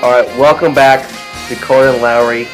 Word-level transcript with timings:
All 0.00 0.12
right, 0.12 0.28
welcome 0.38 0.74
back 0.74 1.10
to 1.48 1.56
Conan 1.56 2.00
Lowry. 2.00 2.46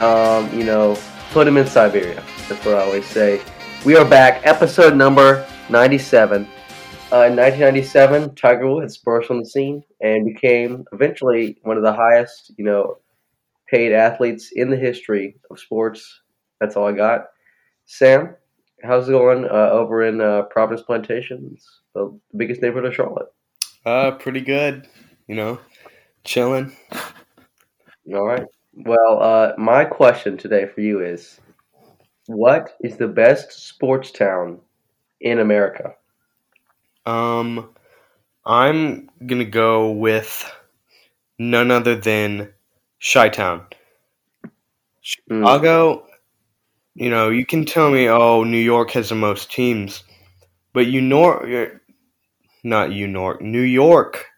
Um, 0.00 0.52
you 0.52 0.62
know, 0.62 0.94
put 1.30 1.48
him 1.48 1.56
in 1.56 1.66
Siberia. 1.66 2.22
That's 2.50 2.62
what 2.66 2.74
I 2.74 2.82
always 2.82 3.06
say. 3.06 3.40
We 3.86 3.96
are 3.96 4.04
back, 4.04 4.46
episode 4.46 4.94
number 4.94 5.46
97. 5.70 6.42
Uh, 6.42 7.24
in 7.24 7.34
1997, 7.34 8.34
Tiger 8.34 8.68
Woods 8.68 8.98
burst 8.98 9.30
on 9.30 9.38
the 9.38 9.46
scene 9.46 9.82
and 10.02 10.26
became 10.26 10.84
eventually 10.92 11.58
one 11.62 11.78
of 11.78 11.82
the 11.82 11.94
highest, 11.94 12.52
you 12.58 12.64
know, 12.66 12.98
paid 13.66 13.92
athletes 13.92 14.50
in 14.52 14.68
the 14.68 14.76
history 14.76 15.36
of 15.50 15.58
sports. 15.58 16.20
That's 16.60 16.76
all 16.76 16.86
I 16.86 16.92
got. 16.92 17.28
Sam, 17.86 18.36
how's 18.82 19.08
it 19.08 19.12
going 19.12 19.46
uh, 19.46 19.70
over 19.72 20.02
in 20.02 20.20
uh, 20.20 20.42
Providence 20.42 20.84
Plantations, 20.84 21.66
the 21.94 22.20
biggest 22.36 22.60
neighborhood 22.60 22.90
of 22.90 22.94
Charlotte? 22.94 23.28
Uh, 23.86 24.10
pretty 24.10 24.42
good. 24.42 24.86
You 25.26 25.36
know, 25.36 25.60
chilling. 26.24 26.76
All 28.12 28.26
right. 28.26 28.46
Well, 28.74 29.22
uh, 29.22 29.52
my 29.58 29.84
question 29.84 30.36
today 30.36 30.66
for 30.66 30.80
you 30.80 31.04
is 31.04 31.40
what 32.26 32.76
is 32.80 32.96
the 32.96 33.08
best 33.08 33.52
sports 33.52 34.10
town 34.10 34.60
in 35.20 35.38
America? 35.38 35.94
Um, 37.06 37.70
I'm 38.46 39.10
gonna 39.26 39.44
go 39.44 39.90
with 39.90 40.50
none 41.38 41.70
other 41.70 41.96
than 41.96 42.52
Chi-Town. 43.02 43.66
Hmm. 44.44 44.48
Chicago, 45.02 46.06
you 46.94 47.10
know, 47.10 47.30
you 47.30 47.46
can 47.46 47.64
tell 47.64 47.90
me, 47.90 48.08
oh, 48.08 48.44
New 48.44 48.58
York 48.58 48.90
has 48.92 49.08
the 49.08 49.14
most 49.14 49.50
teams, 49.50 50.04
but 50.72 50.86
you 50.86 51.00
nor 51.00 51.80
not 52.62 52.92
you 52.92 53.08
York, 53.08 53.40
New 53.40 53.62
York 53.62 54.29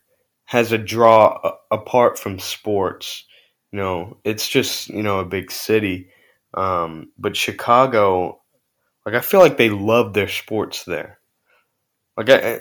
has 0.52 0.70
a 0.70 0.76
draw 0.76 1.54
apart 1.70 2.18
from 2.18 2.38
sports. 2.38 3.24
You 3.70 3.78
know, 3.78 4.18
it's 4.22 4.46
just 4.46 4.90
you 4.90 5.02
know 5.02 5.20
a 5.20 5.24
big 5.24 5.50
city, 5.50 6.10
um, 6.52 7.10
but 7.18 7.38
Chicago, 7.38 8.42
like 9.06 9.14
I 9.14 9.22
feel 9.22 9.40
like 9.40 9.56
they 9.56 9.70
love 9.70 10.12
their 10.12 10.28
sports 10.28 10.84
there. 10.84 11.18
Like 12.18 12.28
I, 12.28 12.60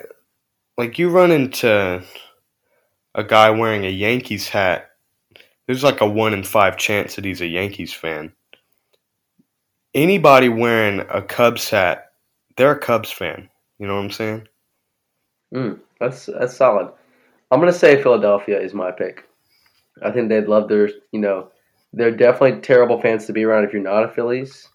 like 0.78 0.98
you 0.98 1.10
run 1.10 1.32
into 1.32 2.02
a 3.14 3.24
guy 3.24 3.50
wearing 3.50 3.84
a 3.84 3.90
Yankees 3.90 4.48
hat. 4.48 4.92
There's 5.66 5.84
like 5.84 6.00
a 6.00 6.08
one 6.08 6.32
in 6.32 6.44
five 6.44 6.78
chance 6.78 7.16
that 7.16 7.26
he's 7.26 7.42
a 7.42 7.46
Yankees 7.46 7.92
fan. 7.92 8.32
Anybody 9.92 10.48
wearing 10.48 11.00
a 11.10 11.20
Cubs 11.20 11.68
hat, 11.68 12.12
they're 12.56 12.72
a 12.72 12.80
Cubs 12.80 13.10
fan. 13.10 13.50
You 13.78 13.86
know 13.86 13.96
what 13.96 14.04
I'm 14.04 14.10
saying? 14.10 14.48
Mm, 15.54 15.80
that's 16.00 16.24
that's 16.24 16.56
solid. 16.56 16.92
I'm 17.52 17.60
gonna 17.60 17.72
say 17.72 18.02
Philadelphia 18.02 18.58
is 18.58 18.72
my 18.72 18.90
pick. 18.90 19.28
I 20.02 20.10
think 20.10 20.30
they'd 20.30 20.48
love 20.48 20.68
their, 20.68 20.88
you 21.12 21.20
know, 21.20 21.50
they're 21.92 22.10
definitely 22.16 22.62
terrible 22.62 22.98
fans 22.98 23.26
to 23.26 23.34
be 23.34 23.44
around 23.44 23.64
if 23.64 23.74
you're 23.74 23.82
not 23.82 24.04
a 24.04 24.08
Phillies 24.08 24.68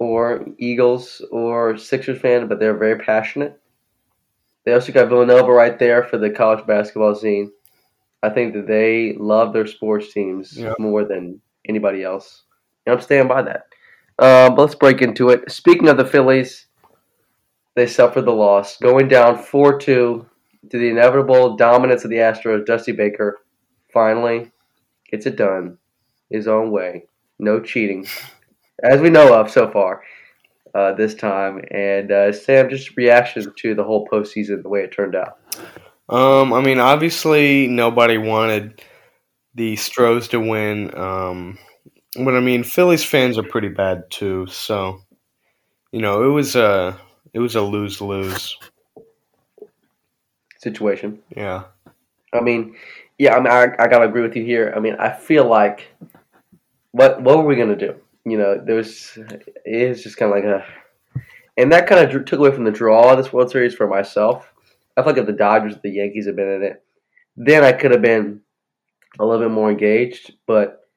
or 0.00 0.44
Eagles 0.58 1.24
or 1.30 1.76
Sixers 1.78 2.20
fan, 2.20 2.48
but 2.48 2.58
they're 2.58 2.76
very 2.76 2.98
passionate. 2.98 3.60
They 4.64 4.72
also 4.72 4.92
got 4.92 5.08
Villanova 5.10 5.52
right 5.52 5.78
there 5.78 6.02
for 6.02 6.18
the 6.18 6.28
college 6.28 6.66
basketball 6.66 7.14
scene. 7.14 7.52
I 8.24 8.30
think 8.30 8.52
that 8.54 8.66
they 8.66 9.14
love 9.16 9.52
their 9.52 9.66
sports 9.66 10.12
teams 10.12 10.58
Yeah. 10.58 10.74
more 10.80 11.04
than 11.04 11.40
anybody 11.68 12.02
else. 12.02 12.42
And 12.84 12.94
I'm 12.96 13.00
staying 13.00 13.28
by 13.28 13.42
that. 13.42 13.66
Um, 14.18 14.56
but 14.56 14.62
let's 14.62 14.74
break 14.74 15.02
into 15.02 15.30
it. 15.30 15.48
Speaking 15.52 15.88
of 15.88 15.96
the 15.96 16.04
Phillies, 16.04 16.66
they 17.76 17.86
suffered 17.86 18.22
the 18.22 18.32
loss, 18.32 18.76
going 18.78 19.06
down 19.06 19.38
4 19.38 19.78
2 19.78 20.26
to 20.70 20.78
the 20.78 20.88
inevitable 20.88 21.56
dominance 21.56 22.04
of 22.04 22.10
the 22.10 22.16
Astros. 22.16 22.66
Dusty 22.66 22.92
Baker 22.92 23.40
finally 23.92 24.50
gets 25.10 25.26
it 25.26 25.36
done 25.36 25.78
his 26.30 26.48
own 26.48 26.70
way. 26.70 27.06
No 27.38 27.60
cheating, 27.60 28.06
as 28.82 29.00
we 29.00 29.10
know 29.10 29.34
of 29.34 29.50
so 29.50 29.70
far 29.70 30.02
uh, 30.74 30.92
this 30.94 31.14
time. 31.14 31.64
And 31.70 32.10
uh, 32.10 32.32
Sam, 32.32 32.70
just 32.70 32.96
reaction 32.96 33.52
to 33.56 33.74
the 33.74 33.84
whole 33.84 34.06
postseason, 34.06 34.62
the 34.62 34.68
way 34.68 34.80
it 34.80 34.92
turned 34.92 35.16
out. 35.16 35.38
Um, 36.08 36.52
I 36.52 36.60
mean, 36.60 36.78
obviously 36.78 37.66
nobody 37.66 38.18
wanted 38.18 38.82
the 39.54 39.76
Stros 39.76 40.28
to 40.28 40.40
win. 40.40 40.96
Um, 40.96 41.58
but 42.16 42.34
I 42.34 42.40
mean, 42.40 42.64
Phillies 42.64 43.04
fans 43.04 43.38
are 43.38 43.42
pretty 43.42 43.68
bad 43.68 44.04
too. 44.10 44.46
So, 44.46 45.00
you 45.90 46.00
know, 46.00 46.24
it 46.24 46.32
was 46.32 46.56
a 46.56 46.98
it 47.32 47.38
was 47.38 47.54
a 47.54 47.62
lose 47.62 48.00
lose. 48.00 48.56
Situation. 50.62 51.18
Yeah. 51.36 51.64
I 52.32 52.40
mean, 52.40 52.76
yeah, 53.18 53.34
I 53.34 53.40
mean, 53.40 53.52
I, 53.52 53.64
I 53.78 53.88
gotta 53.88 54.08
agree 54.08 54.22
with 54.22 54.36
you 54.36 54.44
here. 54.44 54.72
I 54.76 54.80
mean, 54.80 54.94
I 54.98 55.12
feel 55.12 55.44
like 55.44 55.88
what 56.92 57.20
what 57.22 57.36
were 57.38 57.44
we 57.44 57.56
gonna 57.56 57.76
do? 57.76 57.96
You 58.24 58.38
know, 58.38 58.62
there 58.64 58.76
was 58.76 59.18
it's 59.64 60.02
just 60.02 60.16
kind 60.16 60.32
of 60.32 60.36
like 60.36 60.44
a, 60.44 60.64
and 61.56 61.72
that 61.72 61.88
kind 61.88 62.04
of 62.04 62.24
took 62.24 62.38
away 62.38 62.52
from 62.52 62.64
the 62.64 62.70
draw 62.70 63.10
of 63.10 63.18
this 63.18 63.32
World 63.32 63.50
Series 63.50 63.74
for 63.74 63.88
myself. 63.88 64.52
I 64.96 65.02
feel 65.02 65.12
like 65.12 65.20
if 65.20 65.26
the 65.26 65.32
Dodgers, 65.32 65.74
the 65.82 65.90
Yankees 65.90 66.26
had 66.26 66.36
been 66.36 66.48
in 66.48 66.62
it, 66.62 66.84
then 67.36 67.64
I 67.64 67.72
could 67.72 67.90
have 67.90 68.02
been 68.02 68.40
a 69.18 69.26
little 69.26 69.44
bit 69.44 69.52
more 69.52 69.70
engaged. 69.70 70.34
But 70.46 70.88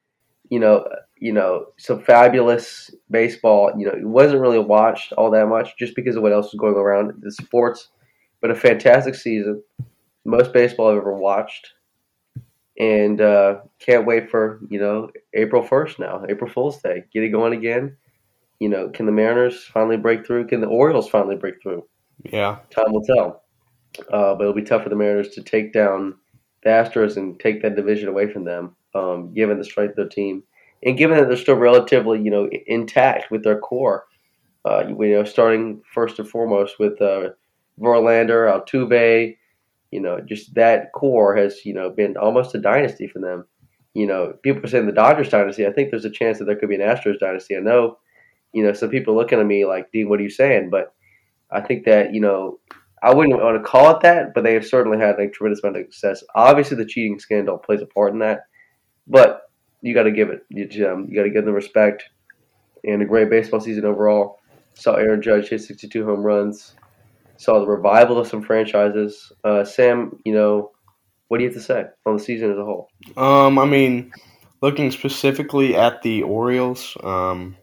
you 0.49 0.59
know, 0.59 0.87
you 1.17 1.33
know, 1.33 1.67
some 1.77 2.01
fabulous 2.01 2.91
baseball. 3.09 3.71
You 3.75 3.87
know, 3.87 3.93
it 3.93 4.05
wasn't 4.05 4.41
really 4.41 4.59
watched 4.59 5.11
all 5.13 5.31
that 5.31 5.47
much 5.47 5.75
just 5.77 5.95
because 5.95 6.15
of 6.15 6.21
what 6.21 6.33
else 6.33 6.53
was 6.53 6.59
going 6.59 6.75
around 6.75 7.13
the 7.19 7.31
sports. 7.31 7.89
But 8.41 8.51
a 8.51 8.55
fantastic 8.55 9.15
season, 9.15 9.63
most 10.23 10.53
baseball 10.53 10.91
I've 10.91 10.97
ever 10.97 11.17
watched, 11.17 11.73
and 12.77 13.19
uh, 13.21 13.61
can't 13.79 14.05
wait 14.05 14.29
for 14.29 14.59
you 14.69 14.79
know 14.79 15.09
April 15.33 15.63
first 15.63 15.99
now, 15.99 16.23
April 16.29 16.49
Fool's 16.49 16.81
Day, 16.81 17.05
get 17.13 17.23
it 17.23 17.29
going 17.29 17.53
again. 17.53 17.97
You 18.59 18.69
know, 18.69 18.89
can 18.89 19.05
the 19.05 19.11
Mariners 19.11 19.63
finally 19.63 19.97
break 19.97 20.25
through? 20.25 20.47
Can 20.47 20.61
the 20.61 20.67
Orioles 20.67 21.09
finally 21.09 21.35
break 21.35 21.61
through? 21.61 21.85
Yeah. 22.23 22.59
Time 22.69 22.93
will 22.93 23.03
tell. 23.03 23.43
Uh, 24.11 24.35
but 24.35 24.41
it'll 24.41 24.53
be 24.53 24.61
tough 24.61 24.83
for 24.83 24.89
the 24.89 24.95
Mariners 24.95 25.29
to 25.29 25.43
take 25.43 25.73
down 25.73 26.15
the 26.63 26.69
Astros 26.69 27.17
and 27.17 27.39
take 27.39 27.61
that 27.61 27.75
division 27.75 28.07
away 28.07 28.31
from 28.31 28.45
them, 28.45 28.75
um, 28.93 29.33
given 29.33 29.57
the 29.57 29.63
strength 29.63 29.91
of 29.91 29.95
their 29.97 30.07
team 30.07 30.43
and 30.85 30.97
given 30.97 31.17
that 31.17 31.27
they're 31.27 31.37
still 31.37 31.55
relatively, 31.55 32.21
you 32.21 32.29
know, 32.29 32.49
intact 32.67 33.31
with 33.31 33.43
their 33.43 33.59
core. 33.59 34.05
Uh, 34.63 34.83
you 34.87 34.95
know, 35.09 35.23
starting 35.23 35.81
first 35.93 36.17
and 36.17 36.27
foremost 36.27 36.79
with 36.79 36.99
uh, 36.99 37.29
Verlander, 37.79 38.49
Altuve, 38.49 39.37
you 39.91 40.01
know, 40.01 40.19
just 40.19 40.53
that 40.55 40.91
core 40.93 41.35
has, 41.35 41.65
you 41.65 41.73
know, 41.73 41.89
been 41.89 42.17
almost 42.17 42.55
a 42.55 42.59
dynasty 42.59 43.07
for 43.07 43.19
them. 43.19 43.45
You 43.93 44.07
know, 44.07 44.33
people 44.43 44.63
are 44.63 44.67
saying 44.67 44.87
the 44.87 44.91
Dodgers 44.91 45.29
dynasty. 45.29 45.65
I 45.65 45.71
think 45.71 45.89
there's 45.89 46.05
a 46.05 46.09
chance 46.09 46.37
that 46.37 46.45
there 46.45 46.55
could 46.55 46.69
be 46.69 46.75
an 46.75 46.81
Astros 46.81 47.19
dynasty. 47.19 47.55
I 47.55 47.61
know, 47.61 47.97
you 48.51 48.63
know, 48.63 48.73
some 48.73 48.89
people 48.89 49.15
looking 49.15 49.39
at 49.39 49.45
me 49.45 49.65
like, 49.65 49.91
Dean, 49.91 50.09
what 50.09 50.19
are 50.19 50.23
you 50.23 50.29
saying? 50.29 50.69
But 50.69 50.93
I 51.51 51.61
think 51.61 51.85
that, 51.85 52.13
you 52.13 52.19
know, 52.19 52.59
I 53.01 53.13
wouldn't 53.13 53.39
want 53.39 53.57
to 53.57 53.69
call 53.69 53.95
it 53.95 54.01
that, 54.01 54.33
but 54.33 54.43
they 54.43 54.53
have 54.53 54.65
certainly 54.65 54.97
had 54.97 55.19
a 55.19 55.29
tremendous 55.29 55.63
amount 55.63 55.77
of 55.77 55.85
success. 55.85 56.23
Obviously, 56.33 56.75
the 56.75 56.85
cheating 56.85 57.19
scandal 57.19 57.57
plays 57.57 57.81
a 57.81 57.85
part 57.85 58.13
in 58.13 58.19
that, 58.19 58.47
but 59.07 59.43
you 59.81 59.93
got 59.93 60.03
to 60.03 60.11
give 60.11 60.29
it, 60.29 60.43
you, 60.49 60.89
um, 60.89 61.05
you 61.07 61.15
got 61.15 61.23
to 61.23 61.29
give 61.29 61.45
them 61.45 61.53
respect. 61.53 62.03
And 62.83 63.01
a 63.01 63.05
great 63.05 63.29
baseball 63.29 63.59
season 63.59 63.85
overall. 63.85 64.39
Saw 64.73 64.95
Aaron 64.95 65.21
Judge 65.21 65.49
hit 65.49 65.61
62 65.61 66.05
home 66.05 66.21
runs. 66.21 66.75
Saw 67.37 67.59
the 67.59 67.67
revival 67.67 68.17
of 68.17 68.27
some 68.27 68.41
franchises. 68.41 69.31
Uh, 69.43 69.63
Sam, 69.63 70.19
you 70.23 70.33
know, 70.33 70.71
what 71.27 71.37
do 71.37 71.43
you 71.43 71.49
have 71.49 71.57
to 71.57 71.63
say 71.63 71.85
on 72.05 72.17
the 72.17 72.23
season 72.23 72.51
as 72.51 72.57
a 72.57 72.63
whole? 72.63 72.89
Um, 73.17 73.59
I 73.59 73.65
mean, 73.65 74.11
looking 74.61 74.91
specifically 74.91 75.75
at 75.75 76.01
the 76.01 76.23
Orioles, 76.23 76.95
um, 77.03 77.57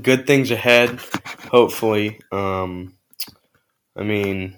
good 0.00 0.26
things 0.26 0.50
ahead. 0.50 1.00
Hopefully, 1.50 2.20
um, 2.30 2.94
I 3.96 4.02
mean, 4.02 4.56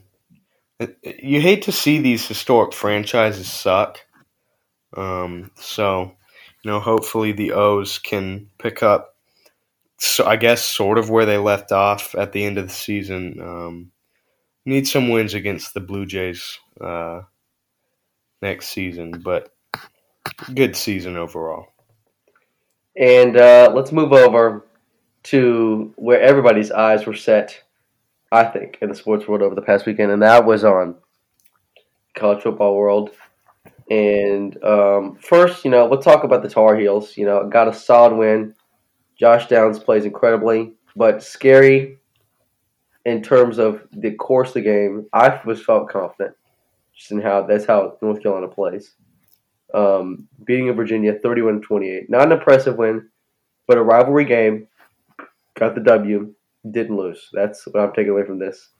you 1.02 1.40
hate 1.40 1.62
to 1.62 1.72
see 1.72 1.98
these 1.98 2.26
historic 2.26 2.72
franchises 2.72 3.50
suck. 3.50 4.00
Um, 4.96 5.50
so, 5.56 6.12
you 6.62 6.70
know, 6.70 6.80
hopefully 6.80 7.32
the 7.32 7.52
O's 7.52 7.98
can 7.98 8.48
pick 8.58 8.82
up. 8.82 9.16
So 9.98 10.26
I 10.26 10.36
guess 10.36 10.64
sort 10.64 10.98
of 10.98 11.10
where 11.10 11.26
they 11.26 11.38
left 11.38 11.72
off 11.72 12.14
at 12.14 12.32
the 12.32 12.44
end 12.44 12.58
of 12.58 12.68
the 12.68 12.74
season. 12.74 13.40
Um, 13.40 13.92
need 14.64 14.88
some 14.88 15.08
wins 15.08 15.34
against 15.34 15.74
the 15.74 15.80
Blue 15.80 16.06
Jays 16.06 16.58
uh, 16.80 17.22
next 18.40 18.68
season, 18.68 19.22
but 19.22 19.50
good 20.54 20.76
season 20.76 21.16
overall. 21.16 21.68
And 22.96 23.36
uh, 23.36 23.72
let's 23.74 23.92
move 23.92 24.12
over 24.12 24.66
to 25.24 25.92
where 25.96 26.20
everybody's 26.20 26.70
eyes 26.70 27.06
were 27.06 27.14
set, 27.14 27.62
I 28.30 28.44
think, 28.44 28.78
in 28.80 28.88
the 28.88 28.94
sports 28.94 29.26
world 29.26 29.42
over 29.42 29.54
the 29.54 29.62
past 29.62 29.86
weekend, 29.86 30.12
and 30.12 30.22
that 30.22 30.44
was 30.44 30.64
on 30.64 30.96
college 32.14 32.42
football 32.42 32.76
world. 32.76 33.10
And 33.90 34.62
um, 34.64 35.16
first, 35.20 35.64
you 35.64 35.70
know, 35.70 35.86
we'll 35.86 36.00
talk 36.00 36.24
about 36.24 36.42
the 36.42 36.48
Tar 36.48 36.76
Heels. 36.76 37.16
You 37.16 37.26
know, 37.26 37.48
got 37.48 37.68
a 37.68 37.74
solid 37.74 38.16
win. 38.16 38.54
Josh 39.18 39.46
Downs 39.46 39.78
plays 39.78 40.04
incredibly, 40.04 40.72
but 40.96 41.22
scary 41.22 41.98
in 43.04 43.22
terms 43.22 43.58
of 43.58 43.82
the 43.92 44.12
course 44.14 44.48
of 44.50 44.54
the 44.54 44.60
game. 44.62 45.06
I 45.12 45.40
was 45.46 45.62
felt 45.62 45.88
confident 45.90 46.34
just 46.96 47.10
in 47.12 47.20
how 47.20 47.42
that's 47.46 47.66
how 47.66 47.98
North 48.02 48.22
Carolina 48.22 48.48
plays. 48.48 48.94
um, 49.74 50.28
beating 50.44 50.72
Virginia 50.74 51.14
31-28. 51.18 52.08
Not 52.08 52.26
an 52.26 52.32
impressive 52.32 52.76
win, 52.76 53.08
but 53.66 53.78
a 53.78 53.82
rivalry 53.82 54.24
game. 54.24 54.68
Got 55.58 55.74
the 55.74 55.80
W. 55.82 56.34
Didn't 56.70 56.96
lose. 56.96 57.28
That's 57.32 57.66
what 57.66 57.80
I'm 57.82 57.92
taking 57.92 58.10
away 58.12 58.24
from 58.24 58.38
this. 58.38 58.70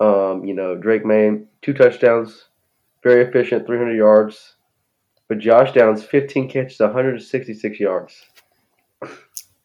Um, 0.00 0.44
you 0.44 0.54
know, 0.54 0.76
Drake 0.76 1.04
Maye, 1.04 1.42
two 1.62 1.74
touchdowns, 1.74 2.46
very 3.02 3.22
efficient, 3.24 3.66
300 3.66 3.94
yards. 3.96 4.56
But 5.28 5.38
Josh 5.38 5.72
Downs, 5.72 6.04
15 6.04 6.48
catches, 6.50 6.80
166 6.80 7.80
yards. 7.80 8.24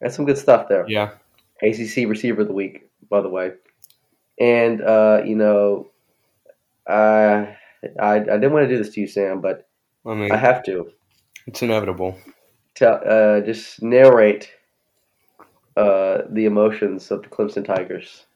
That's 0.00 0.16
some 0.16 0.26
good 0.26 0.38
stuff 0.38 0.68
there. 0.68 0.84
Yeah. 0.88 1.10
ACC 1.62 2.08
receiver 2.08 2.42
of 2.42 2.48
the 2.48 2.54
week, 2.54 2.90
by 3.10 3.20
the 3.20 3.28
way. 3.28 3.52
And 4.40 4.80
uh, 4.82 5.22
you 5.24 5.36
know, 5.36 5.90
I, 6.88 7.56
I 8.00 8.14
I 8.16 8.18
didn't 8.20 8.52
want 8.52 8.68
to 8.68 8.74
do 8.74 8.82
this 8.82 8.94
to 8.94 9.00
you, 9.00 9.06
Sam, 9.06 9.40
but 9.40 9.68
I 10.06 10.14
mean, 10.14 10.32
I 10.32 10.36
have 10.36 10.62
to 10.64 10.90
it's 11.46 11.62
inevitable. 11.62 12.16
tell 12.74 13.00
uh, 13.04 13.40
just 13.40 13.82
narrate 13.82 14.50
uh, 15.76 16.22
the 16.30 16.44
emotions 16.44 17.10
of 17.10 17.22
the 17.22 17.28
Clemson 17.28 17.64
Tigers. 17.64 18.26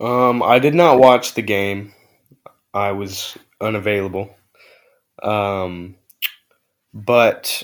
Um, 0.00 0.42
I 0.42 0.58
did 0.58 0.74
not 0.74 0.98
watch 0.98 1.34
the 1.34 1.42
game. 1.42 1.92
I 2.74 2.92
was 2.92 3.36
unavailable. 3.60 4.34
Um, 5.22 5.96
but 6.92 7.62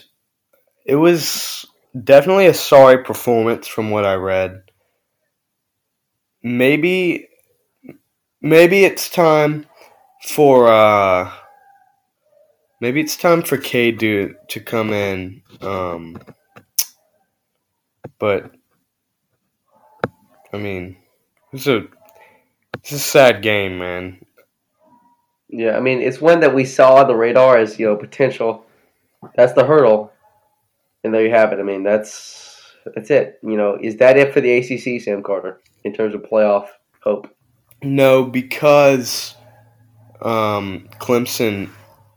it 0.87 0.97
was 0.97 1.67
definitely 2.05 2.47
a 2.47 2.55
sorry 2.55 3.05
performance 3.05 3.67
from 3.67 3.91
what 3.91 4.07
I 4.07 4.15
read. 4.15 4.63
Maybe 6.43 7.29
maybe 8.43 8.85
it's 8.85 9.09
time 9.09 9.67
for 10.23 10.69
uh 10.69 11.33
maybe 12.81 13.01
it's 13.01 13.17
time 13.17 13.43
for 13.43 13.57
Cade 13.57 14.01
to 14.01 14.35
to 14.49 14.61
come 14.61 14.93
in. 14.93 15.43
Um 15.61 16.19
but 18.19 18.51
I 20.53 20.59
mean 20.59 20.97
it's 21.53 21.67
a 21.67 21.87
it's 22.75 22.93
a 22.93 22.99
sad 22.99 23.43
game, 23.43 23.79
man. 23.79 24.25
Yeah, 25.49 25.77
I 25.77 25.81
mean 25.81 26.01
it's 26.01 26.21
one 26.21 26.41
that 26.41 26.55
we 26.55 26.65
saw 26.65 26.97
on 26.97 27.07
the 27.07 27.15
radar 27.15 27.59
as 27.59 27.79
you 27.79 27.87
know 27.87 27.97
potential. 27.97 28.67
That's 29.37 29.53
the 29.53 29.65
hurdle, 29.65 30.13
and 31.05 31.15
there 31.15 31.25
you 31.25 31.31
have 31.31 31.53
it. 31.53 31.61
I 31.61 31.63
mean 31.63 31.85
that's 31.85 32.75
that's 32.95 33.11
it. 33.11 33.39
You 33.43 33.57
know, 33.57 33.79
is 33.81 33.97
that 33.99 34.17
it 34.17 34.33
for 34.33 34.41
the 34.41 34.59
ACC, 34.59 35.01
Sam 35.01 35.23
Carter, 35.23 35.61
in 35.85 35.93
terms 35.93 36.15
of 36.15 36.23
playoff 36.23 36.69
hope? 37.01 37.33
No, 37.83 38.25
because 38.25 39.35
um, 40.21 40.89
Clemson, 40.99 41.71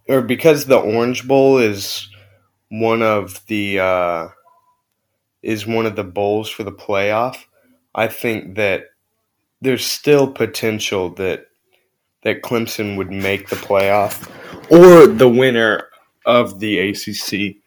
or 0.07 0.21
because 0.21 0.65
the 0.65 0.77
Orange 0.77 1.27
Bowl 1.27 1.57
is 1.57 2.07
one 2.69 3.01
of 3.01 3.45
the 3.47 3.79
uh, 3.79 4.27
is 5.41 5.65
one 5.65 5.85
of 5.85 5.95
the 5.95 6.03
bowls 6.03 6.49
for 6.49 6.63
the 6.63 6.71
playoff. 6.71 7.45
I 7.95 8.07
think 8.07 8.55
that 8.55 8.85
there's 9.61 9.85
still 9.85 10.31
potential 10.31 11.09
that 11.15 11.47
that 12.23 12.41
Clemson 12.43 12.97
would 12.97 13.11
make 13.11 13.49
the 13.49 13.55
playoff, 13.55 14.29
or 14.69 15.07
the 15.07 15.29
winner 15.29 15.87
of 16.25 16.59
the 16.59 16.77
ACC, 16.79 17.57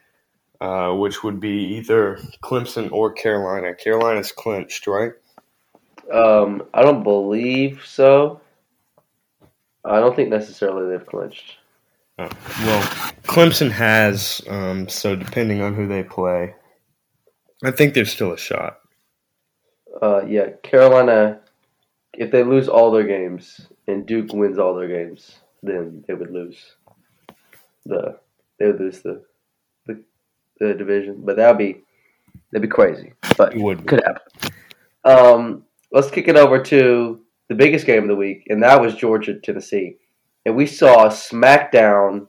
uh, 0.60 0.92
which 0.94 1.24
would 1.24 1.40
be 1.40 1.76
either 1.76 2.20
Clemson 2.42 2.92
or 2.92 3.12
Carolina. 3.12 3.74
Carolina's 3.74 4.30
clinched, 4.30 4.86
right? 4.86 5.12
Um, 6.12 6.64
I 6.74 6.82
don't 6.82 7.02
believe 7.02 7.82
so. 7.86 8.40
I 9.84 10.00
don't 10.00 10.14
think 10.16 10.28
necessarily 10.30 10.90
they've 10.90 11.06
clinched. 11.06 11.56
Oh, 12.18 12.28
well, 12.64 12.82
Clemson 13.24 13.70
has, 13.70 14.42
um, 14.48 14.88
so 14.88 15.14
depending 15.14 15.60
on 15.60 15.74
who 15.74 15.86
they 15.86 16.02
play, 16.02 16.54
I 17.64 17.70
think 17.70 17.94
there's 17.94 18.10
still 18.10 18.32
a 18.32 18.38
shot. 18.38 18.80
Uh, 20.02 20.22
yeah, 20.26 20.50
Carolina. 20.62 21.40
If 22.14 22.32
they 22.32 22.42
lose 22.42 22.68
all 22.68 22.90
their 22.90 23.06
games 23.06 23.68
and 23.86 24.04
Duke 24.04 24.32
wins 24.32 24.58
all 24.58 24.74
their 24.74 24.88
games, 24.88 25.36
then 25.62 26.04
they 26.08 26.14
would 26.14 26.30
lose 26.32 26.74
the 27.86 28.18
they 28.58 28.66
would 28.66 28.80
lose 28.80 29.00
the 29.02 29.22
the, 29.86 30.02
the 30.58 30.74
division. 30.74 31.22
But 31.24 31.36
that'd 31.36 31.58
be 31.58 31.82
that'd 32.50 32.62
be 32.62 32.72
crazy. 32.74 33.12
But 33.36 33.54
It 33.54 33.60
would 33.60 33.78
be. 33.82 33.84
could 33.84 34.02
happen. 34.04 34.52
Um, 35.04 35.64
let's 35.92 36.10
kick 36.10 36.28
it 36.28 36.36
over 36.36 36.62
to 36.64 37.20
the 37.48 37.54
biggest 37.54 37.86
game 37.86 38.02
of 38.02 38.08
the 38.08 38.16
week, 38.16 38.46
and 38.48 38.62
that 38.62 38.80
was 38.80 38.94
Georgia 38.94 39.38
Tennessee, 39.38 39.96
and 40.44 40.56
we 40.56 40.66
saw 40.66 41.06
a 41.06 41.08
smackdown 41.08 42.26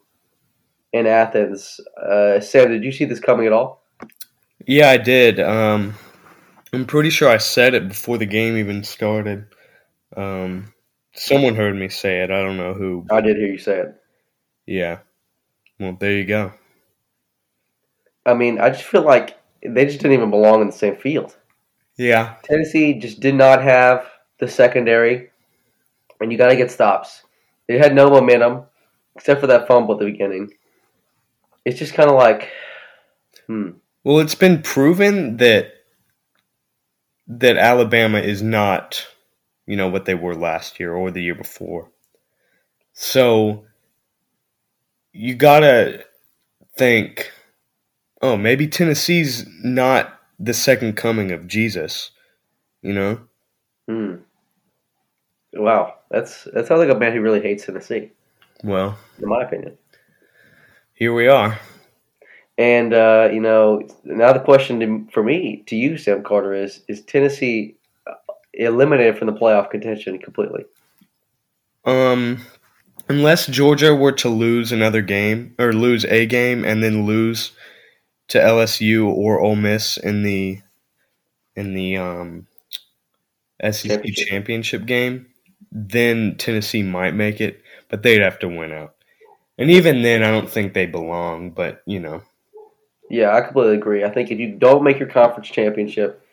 in 0.93 1.07
Athens. 1.07 1.79
Uh, 2.01 2.39
Sam, 2.39 2.69
did 2.69 2.83
you 2.83 2.91
see 2.91 3.05
this 3.05 3.19
coming 3.19 3.45
at 3.45 3.53
all? 3.53 3.83
Yeah, 4.65 4.89
I 4.89 4.97
did. 4.97 5.39
Um, 5.39 5.95
I'm 6.73 6.85
pretty 6.85 7.09
sure 7.09 7.29
I 7.29 7.37
said 7.37 7.73
it 7.73 7.87
before 7.87 8.17
the 8.17 8.25
game 8.25 8.57
even 8.57 8.83
started. 8.83 9.45
Um, 10.15 10.73
someone 11.13 11.55
heard 11.55 11.75
me 11.75 11.89
say 11.89 12.21
it. 12.21 12.31
I 12.31 12.41
don't 12.41 12.57
know 12.57 12.73
who. 12.73 13.05
I 13.11 13.21
did 13.21 13.37
hear 13.37 13.47
you 13.47 13.57
say 13.57 13.79
it. 13.79 13.95
Yeah. 14.65 14.99
Well, 15.79 15.97
there 15.99 16.11
you 16.11 16.25
go. 16.25 16.53
I 18.25 18.33
mean, 18.33 18.59
I 18.59 18.69
just 18.69 18.83
feel 18.83 19.01
like 19.01 19.39
they 19.63 19.85
just 19.85 19.99
didn't 19.99 20.13
even 20.13 20.29
belong 20.29 20.61
in 20.61 20.67
the 20.67 20.73
same 20.73 20.95
field. 20.95 21.35
Yeah. 21.99 22.35
Tennessee 22.43 22.93
just 22.93 23.19
did 23.19 23.35
not 23.35 23.61
have 23.61 24.09
the 24.39 24.47
secondary, 24.47 25.31
and 26.21 26.31
you 26.31 26.37
got 26.37 26.47
to 26.47 26.55
get 26.55 26.71
stops. 26.71 27.23
They 27.67 27.77
had 27.77 27.93
no 27.93 28.09
momentum, 28.09 28.63
except 29.17 29.41
for 29.41 29.47
that 29.47 29.67
fumble 29.67 29.95
at 29.95 29.99
the 29.99 30.09
beginning. 30.09 30.53
It's 31.65 31.77
just 31.77 31.93
kind 31.93 32.09
of 32.09 32.15
like, 32.15 32.49
hmm. 33.47 33.71
Well, 34.05 34.19
it's 34.19 34.33
been 34.33 34.61
proven 34.61 35.37
that 35.37 35.73
that 37.27 37.57
Alabama 37.57 38.19
is 38.19 38.41
not, 38.41 39.05
you 39.67 39.75
know, 39.75 39.89
what 39.89 40.05
they 40.05 40.15
were 40.15 40.35
last 40.35 40.79
year 40.79 40.93
or 40.93 41.11
the 41.11 41.21
year 41.21 41.35
before. 41.35 41.91
So 42.93 43.65
you 45.11 45.35
gotta 45.35 46.05
think, 46.77 47.29
oh, 48.21 48.37
maybe 48.37 48.69
Tennessee's 48.69 49.45
not 49.61 50.18
the 50.39 50.53
second 50.53 50.95
coming 50.95 51.31
of 51.31 51.47
Jesus. 51.47 52.11
You 52.81 52.93
know? 52.93 53.19
Hmm. 53.87 54.15
Wow, 55.53 55.95
that's 56.11 56.43
that 56.53 56.67
sounds 56.67 56.79
like 56.79 56.95
a 56.95 56.99
man 56.99 57.13
who 57.13 57.21
really 57.21 57.41
hates 57.41 57.65
Tennessee, 57.65 58.11
Well, 58.63 58.97
in 59.19 59.27
my 59.27 59.43
opinion. 59.43 59.77
here 60.93 61.11
we 61.13 61.27
are. 61.27 61.59
And 62.57 62.93
uh, 62.93 63.29
you 63.33 63.39
know, 63.39 63.81
now 64.03 64.31
the 64.31 64.39
question 64.39 64.79
to, 64.81 65.07
for 65.11 65.23
me 65.23 65.63
to 65.67 65.75
you, 65.75 65.97
Sam 65.97 66.23
Carter, 66.23 66.53
is: 66.53 66.83
Is 66.87 67.01
Tennessee 67.01 67.75
uh, 68.05 68.13
eliminated 68.53 69.17
from 69.17 69.27
the 69.27 69.33
playoff 69.33 69.71
contention 69.71 70.19
completely? 70.19 70.65
Um, 71.83 72.45
unless 73.07 73.47
Georgia 73.47 73.95
were 73.95 74.11
to 74.11 74.29
lose 74.29 74.71
another 74.71 75.01
game 75.01 75.55
or 75.57 75.73
lose 75.73 76.05
a 76.05 76.27
game 76.27 76.63
and 76.63 76.83
then 76.83 77.05
lose 77.07 77.53
to 78.29 78.39
LSU 78.39 79.07
or 79.07 79.39
Ole 79.39 79.55
Miss 79.55 79.97
in 79.97 80.23
the 80.23 80.61
in 81.55 81.73
the 81.73 81.97
um, 81.97 82.47
SEC 83.61 83.89
Championship. 83.91 84.27
championship 84.27 84.85
game, 84.85 85.27
then 85.71 86.35
Tennessee 86.37 86.83
might 86.83 87.13
make 87.13 87.41
it, 87.41 87.61
but 87.89 88.01
they'd 88.01 88.21
have 88.21 88.39
to 88.39 88.47
win 88.47 88.71
out. 88.71 88.95
And 89.57 89.69
even 89.69 90.01
then, 90.03 90.23
I 90.23 90.31
don't 90.31 90.49
think 90.49 90.73
they 90.73 90.85
belong. 90.85 91.51
But 91.51 91.81
you 91.85 91.99
know, 91.99 92.21
Yeah, 93.09 93.35
I 93.35 93.41
completely 93.41 93.75
agree. 93.75 94.03
I 94.03 94.09
think 94.09 94.31
if 94.31 94.39
you 94.39 94.55
don't 94.55 94.83
make 94.83 94.99
your 94.99 95.09
conference 95.09 95.49
championship, 95.49 96.23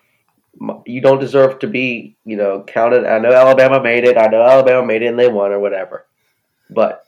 you 0.85 1.01
don't 1.01 1.19
deserve 1.19 1.59
to 1.59 1.67
be, 1.67 2.15
you 2.23 2.37
know, 2.37 2.63
counted. 2.65 3.05
I 3.05 3.19
know 3.19 3.31
Alabama 3.31 3.81
made 3.81 4.05
it. 4.05 4.17
I 4.17 4.27
know 4.27 4.41
Alabama 4.41 4.85
made 4.85 5.01
it 5.01 5.07
and 5.07 5.19
they 5.19 5.27
won 5.27 5.51
or 5.51 5.59
whatever. 5.59 6.05
But 6.69 7.03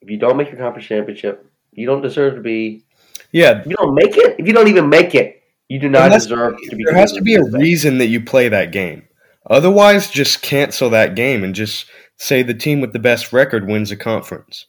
if 0.00 0.10
you 0.10 0.18
don't 0.18 0.36
make 0.36 0.48
your 0.48 0.58
conference 0.58 0.86
championship, 0.86 1.50
you 1.72 1.86
don't 1.86 2.02
deserve 2.02 2.36
to 2.36 2.40
be. 2.40 2.84
Yeah, 3.32 3.60
If 3.60 3.66
you 3.66 3.76
don't 3.76 3.94
make 3.94 4.16
it, 4.16 4.36
if 4.38 4.46
you 4.46 4.52
don't 4.52 4.68
even 4.68 4.88
make 4.88 5.14
it, 5.14 5.42
you 5.68 5.78
do 5.78 5.88
not 5.88 6.10
deserve 6.10 6.56
to 6.68 6.76
be. 6.76 6.84
there 6.84 6.94
has 6.94 7.12
to 7.12 7.22
be 7.22 7.34
a 7.34 7.42
reason 7.42 7.98
that 7.98 8.08
you 8.08 8.20
play 8.20 8.48
that 8.48 8.72
game. 8.72 9.04
Otherwise, 9.48 10.10
just 10.10 10.42
cancel 10.42 10.90
that 10.90 11.14
game 11.14 11.44
and 11.44 11.54
just 11.54 11.86
say 12.16 12.42
the 12.42 12.54
team 12.54 12.80
with 12.80 12.92
the 12.92 12.98
best 12.98 13.32
record 13.32 13.66
wins 13.66 13.90
a 13.90 13.96
conference. 13.96 14.66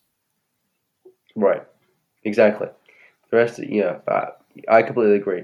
Right. 1.35 1.63
Exactly. 2.23 2.67
The 3.29 3.37
rest, 3.37 3.59
of, 3.59 3.65
yeah, 3.69 3.99
I, 4.07 4.27
I 4.67 4.83
completely 4.83 5.15
agree. 5.15 5.43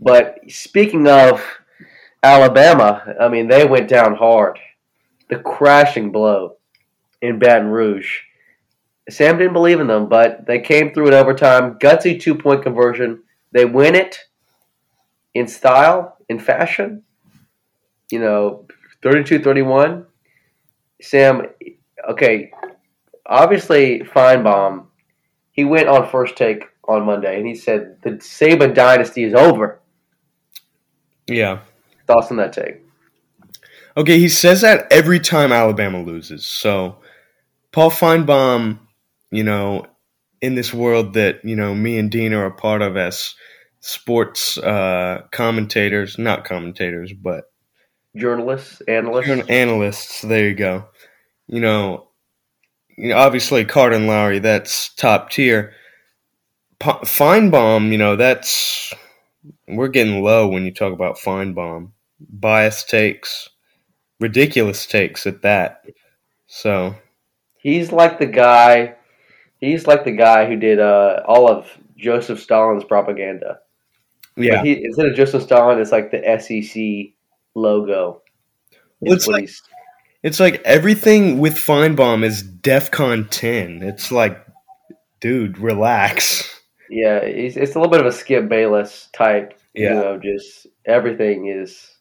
But 0.00 0.40
speaking 0.48 1.06
of 1.06 1.42
Alabama, 2.22 3.14
I 3.20 3.28
mean, 3.28 3.48
they 3.48 3.64
went 3.66 3.88
down 3.88 4.16
hard. 4.16 4.58
The 5.28 5.38
crashing 5.38 6.10
blow 6.12 6.56
in 7.22 7.38
Baton 7.38 7.68
Rouge. 7.68 8.20
Sam 9.08 9.38
didn't 9.38 9.52
believe 9.52 9.80
in 9.80 9.86
them, 9.86 10.08
but 10.08 10.46
they 10.46 10.60
came 10.60 10.92
through 10.92 11.08
in 11.08 11.14
overtime. 11.14 11.78
Gutsy 11.78 12.20
two 12.20 12.34
point 12.34 12.62
conversion. 12.62 13.22
They 13.52 13.64
win 13.64 13.94
it 13.94 14.18
in 15.34 15.46
style, 15.46 16.16
in 16.28 16.38
fashion. 16.38 17.02
You 18.10 18.20
know, 18.20 18.66
32 19.02 19.40
31. 19.42 20.06
Sam, 21.02 21.42
okay, 22.08 22.50
obviously, 23.26 24.00
Finebaum 24.00 24.86
he 25.54 25.64
went 25.64 25.88
on 25.88 26.10
first 26.10 26.36
take 26.36 26.64
on 26.86 27.06
Monday 27.06 27.38
and 27.38 27.46
he 27.46 27.54
said 27.54 27.96
the 28.02 28.10
Saban 28.10 28.74
dynasty 28.74 29.22
is 29.22 29.34
over. 29.34 29.80
Yeah. 31.28 31.60
Thoughts 32.06 32.30
on 32.32 32.36
that 32.38 32.52
take? 32.52 32.82
Okay, 33.96 34.18
he 34.18 34.28
says 34.28 34.62
that 34.62 34.90
every 34.90 35.20
time 35.20 35.52
Alabama 35.52 36.02
loses. 36.02 36.44
So 36.44 36.96
Paul 37.70 37.90
Finebaum, 37.90 38.80
you 39.30 39.44
know, 39.44 39.86
in 40.40 40.54
this 40.54 40.72
world 40.72 41.14
that 41.14 41.44
you 41.44 41.56
know 41.56 41.74
me 41.74 41.98
and 41.98 42.10
Dean 42.10 42.32
are 42.32 42.46
a 42.46 42.54
part 42.54 42.82
of 42.82 42.96
as 42.96 43.34
sports 43.80 44.58
uh, 44.58 45.22
commentators, 45.30 46.18
not 46.18 46.44
commentators, 46.44 47.12
but 47.12 47.44
journalists, 48.16 48.80
analysts, 48.88 49.48
analysts. 49.48 50.22
There 50.22 50.48
you 50.48 50.54
go. 50.54 50.86
You 51.46 51.60
know, 51.60 52.08
you 52.96 53.08
know, 53.08 53.16
obviously 53.16 53.64
Carter 53.64 53.96
and 53.96 54.06
Lowry, 54.06 54.38
that's 54.38 54.94
top 54.94 55.30
tier. 55.30 55.72
P- 56.80 56.90
Finebaum, 56.90 57.90
you 57.90 57.98
know, 57.98 58.16
that's 58.16 58.92
we're 59.68 59.88
getting 59.88 60.22
low 60.22 60.48
when 60.48 60.64
you 60.64 60.72
talk 60.72 60.92
about 60.92 61.18
Finebaum. 61.18 61.90
Bias 62.20 62.84
takes, 62.84 63.48
ridiculous 64.20 64.86
takes 64.86 65.26
at 65.26 65.42
that. 65.42 65.84
So 66.46 66.94
he's 67.58 67.92
like 67.92 68.18
the 68.18 68.26
guy. 68.26 68.96
He's 69.64 69.86
like 69.86 70.04
the 70.04 70.12
guy 70.12 70.46
who 70.46 70.56
did 70.56 70.80
uh, 70.80 71.22
all 71.26 71.50
of 71.50 71.70
Joseph 71.96 72.40
Stalin's 72.40 72.84
propaganda. 72.84 73.60
Yeah. 74.36 74.62
He, 74.62 74.84
instead 74.84 75.06
of 75.06 75.14
Joseph 75.14 75.42
Stalin, 75.42 75.78
it's 75.78 75.92
like 75.92 76.10
the 76.10 76.38
SEC 76.40 77.14
logo. 77.54 78.22
It's, 79.00 79.26
like 79.28 79.50
it's 80.22 80.40
like 80.40 80.62
everything 80.64 81.38
with 81.38 81.54
Finebaum 81.54 82.24
is 82.24 82.42
DEFCON 82.42 83.28
ten. 83.30 83.82
It's 83.82 84.10
like, 84.10 84.44
dude, 85.20 85.58
relax. 85.58 86.60
Yeah, 86.90 87.18
it's, 87.18 87.56
it's 87.56 87.74
a 87.74 87.78
little 87.78 87.90
bit 87.90 88.00
of 88.00 88.06
a 88.06 88.12
Skip 88.12 88.48
Bayless 88.48 89.08
type. 89.12 89.58
Yeah. 89.74 89.88
You 89.88 89.94
know, 89.94 90.18
just 90.18 90.66
everything 90.86 91.48
is, 91.48 91.93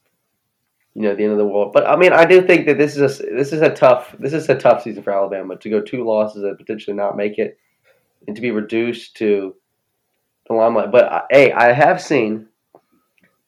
you 0.95 1.01
know, 1.01 1.15
the 1.15 1.23
end 1.23 1.31
of 1.31 1.37
the 1.37 1.45
world. 1.45 1.73
But 1.73 1.87
I 1.87 1.95
mean, 1.95 2.13
I 2.13 2.25
do 2.25 2.45
think 2.45 2.67
that 2.67 2.77
this 2.77 2.95
is 2.95 3.19
a 3.19 3.23
this 3.23 3.51
is 3.51 3.61
a 3.61 3.69
tough 3.69 4.15
this 4.19 4.33
is 4.33 4.47
a 4.49 4.55
tough 4.55 4.83
season 4.83 5.03
for 5.03 5.11
Alabama 5.11 5.57
to 5.57 5.69
go 5.69 5.81
two 5.81 6.05
losses 6.05 6.43
and 6.43 6.57
potentially 6.57 6.95
not 6.95 7.17
make 7.17 7.39
it, 7.39 7.57
and 8.27 8.35
to 8.35 8.41
be 8.41 8.51
reduced 8.51 9.17
to 9.17 9.55
the 10.47 10.53
limelight. 10.53 10.91
But 10.91 11.05
uh, 11.05 11.21
hey, 11.29 11.51
I 11.51 11.71
have 11.71 12.01
seen 12.01 12.47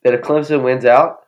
that 0.02 0.14
if 0.14 0.22
Clemson 0.22 0.62
wins 0.62 0.84
out 0.84 1.26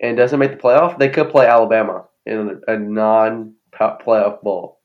and 0.00 0.16
doesn't 0.16 0.38
make 0.38 0.52
the 0.52 0.56
playoff, 0.56 0.98
they 0.98 1.08
could 1.08 1.30
play 1.30 1.46
Alabama 1.46 2.04
in 2.24 2.62
a 2.66 2.78
non 2.78 3.54
playoff 3.72 4.42
bowl. 4.42 4.78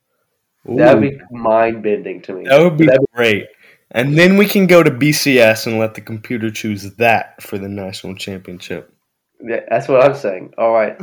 That 0.64 0.98
would 0.98 1.02
be 1.02 1.18
mind 1.30 1.82
bending 1.82 2.22
to 2.22 2.32
me. 2.32 2.44
That 2.44 2.60
would 2.60 2.76
be 2.76 2.86
That'd 2.86 3.06
great. 3.14 3.46
And 3.92 4.18
then 4.18 4.36
we 4.36 4.46
can 4.46 4.66
go 4.66 4.82
to 4.82 4.90
BCS 4.90 5.66
and 5.66 5.78
let 5.78 5.94
the 5.94 6.00
computer 6.00 6.50
choose 6.50 6.94
that 6.96 7.40
for 7.40 7.56
the 7.56 7.68
national 7.68 8.16
championship. 8.16 8.92
Yeah, 9.40 9.60
that's 9.68 9.88
what 9.88 10.02
I'm 10.02 10.14
saying. 10.14 10.54
All 10.58 10.72
right. 10.72 10.96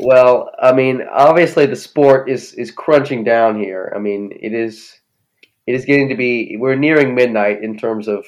Well, 0.00 0.50
I 0.60 0.72
mean, 0.72 1.02
obviously 1.10 1.66
the 1.66 1.76
sport 1.76 2.28
is 2.28 2.52
is 2.54 2.70
crunching 2.70 3.24
down 3.24 3.58
here. 3.58 3.92
I 3.94 3.98
mean, 3.98 4.32
it 4.38 4.52
is 4.52 5.00
it 5.66 5.74
is 5.74 5.84
getting 5.84 6.08
to 6.08 6.16
be 6.16 6.56
we're 6.58 6.76
nearing 6.76 7.14
midnight 7.14 7.62
in 7.62 7.78
terms 7.78 8.08
of 8.08 8.24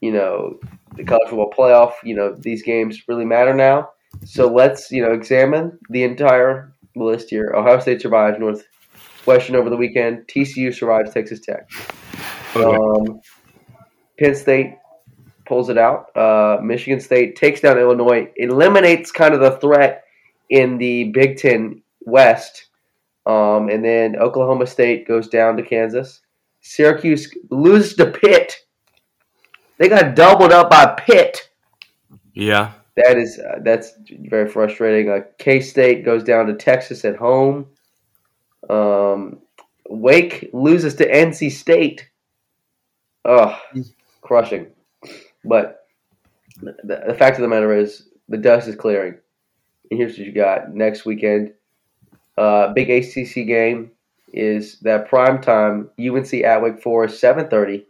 you 0.00 0.12
know 0.12 0.58
the 0.96 1.04
college 1.04 1.28
football 1.28 1.52
playoff. 1.56 1.92
You 2.02 2.14
know, 2.16 2.34
these 2.34 2.62
games 2.62 3.02
really 3.08 3.24
matter 3.24 3.54
now. 3.54 3.90
So 4.24 4.48
let's 4.48 4.90
you 4.90 5.02
know 5.02 5.12
examine 5.12 5.78
the 5.90 6.02
entire 6.04 6.72
list 6.96 7.30
here. 7.30 7.52
Ohio 7.54 7.78
State 7.80 8.00
survives 8.00 8.38
Northwestern 8.38 9.56
over 9.56 9.70
the 9.70 9.76
weekend. 9.76 10.26
TCU 10.28 10.74
survives 10.74 11.12
Texas 11.12 11.40
Tech. 11.40 11.70
Um, 12.56 13.20
Penn 14.18 14.34
State 14.34 14.74
pulls 15.50 15.68
it 15.68 15.76
out. 15.76 16.16
Uh, 16.16 16.58
Michigan 16.62 17.00
State 17.00 17.34
takes 17.34 17.60
down 17.60 17.76
Illinois, 17.76 18.30
eliminates 18.36 19.10
kind 19.10 19.34
of 19.34 19.40
the 19.40 19.58
threat 19.58 20.04
in 20.48 20.78
the 20.78 21.10
Big 21.10 21.38
Ten 21.38 21.82
West. 22.02 22.68
Um, 23.26 23.68
and 23.68 23.84
then 23.84 24.14
Oklahoma 24.14 24.64
State 24.68 25.08
goes 25.08 25.26
down 25.26 25.56
to 25.56 25.64
Kansas. 25.64 26.20
Syracuse 26.60 27.36
loses 27.50 27.96
to 27.96 28.06
Pitt. 28.06 28.54
They 29.78 29.88
got 29.88 30.14
doubled 30.14 30.52
up 30.52 30.70
by 30.70 30.86
Pitt. 30.86 31.50
Yeah, 32.32 32.70
that 32.94 33.18
is 33.18 33.40
uh, 33.40 33.58
that's 33.62 33.94
very 34.20 34.48
frustrating. 34.48 35.10
Uh, 35.10 35.22
K 35.38 35.60
State 35.60 36.04
goes 36.04 36.22
down 36.22 36.46
to 36.46 36.54
Texas 36.54 37.04
at 37.04 37.16
home. 37.16 37.66
Um, 38.68 39.40
Wake 39.88 40.50
loses 40.52 40.94
to 40.94 41.10
NC 41.10 41.50
State. 41.50 42.08
Ugh, 43.24 43.58
crushing. 44.20 44.68
But 45.44 45.86
the, 46.60 47.04
the, 47.08 47.14
fact 47.14 47.36
of 47.36 47.42
the 47.42 47.48
matter 47.48 47.74
is, 47.74 48.08
the 48.28 48.36
dust 48.36 48.68
is 48.68 48.76
clearing. 48.76 49.14
And 49.90 49.98
here's 49.98 50.12
what 50.12 50.26
you 50.26 50.32
got 50.32 50.74
next 50.74 51.04
weekend. 51.04 51.52
Uh, 52.36 52.72
big 52.72 52.90
ACC 52.90 53.46
game 53.46 53.90
is 54.32 54.78
that 54.80 55.08
prime 55.08 55.40
time 55.40 55.90
UNC 55.98 56.32
at 56.34 56.62
Wake 56.62 56.82
Forest, 56.82 57.20
7:30. 57.22 57.84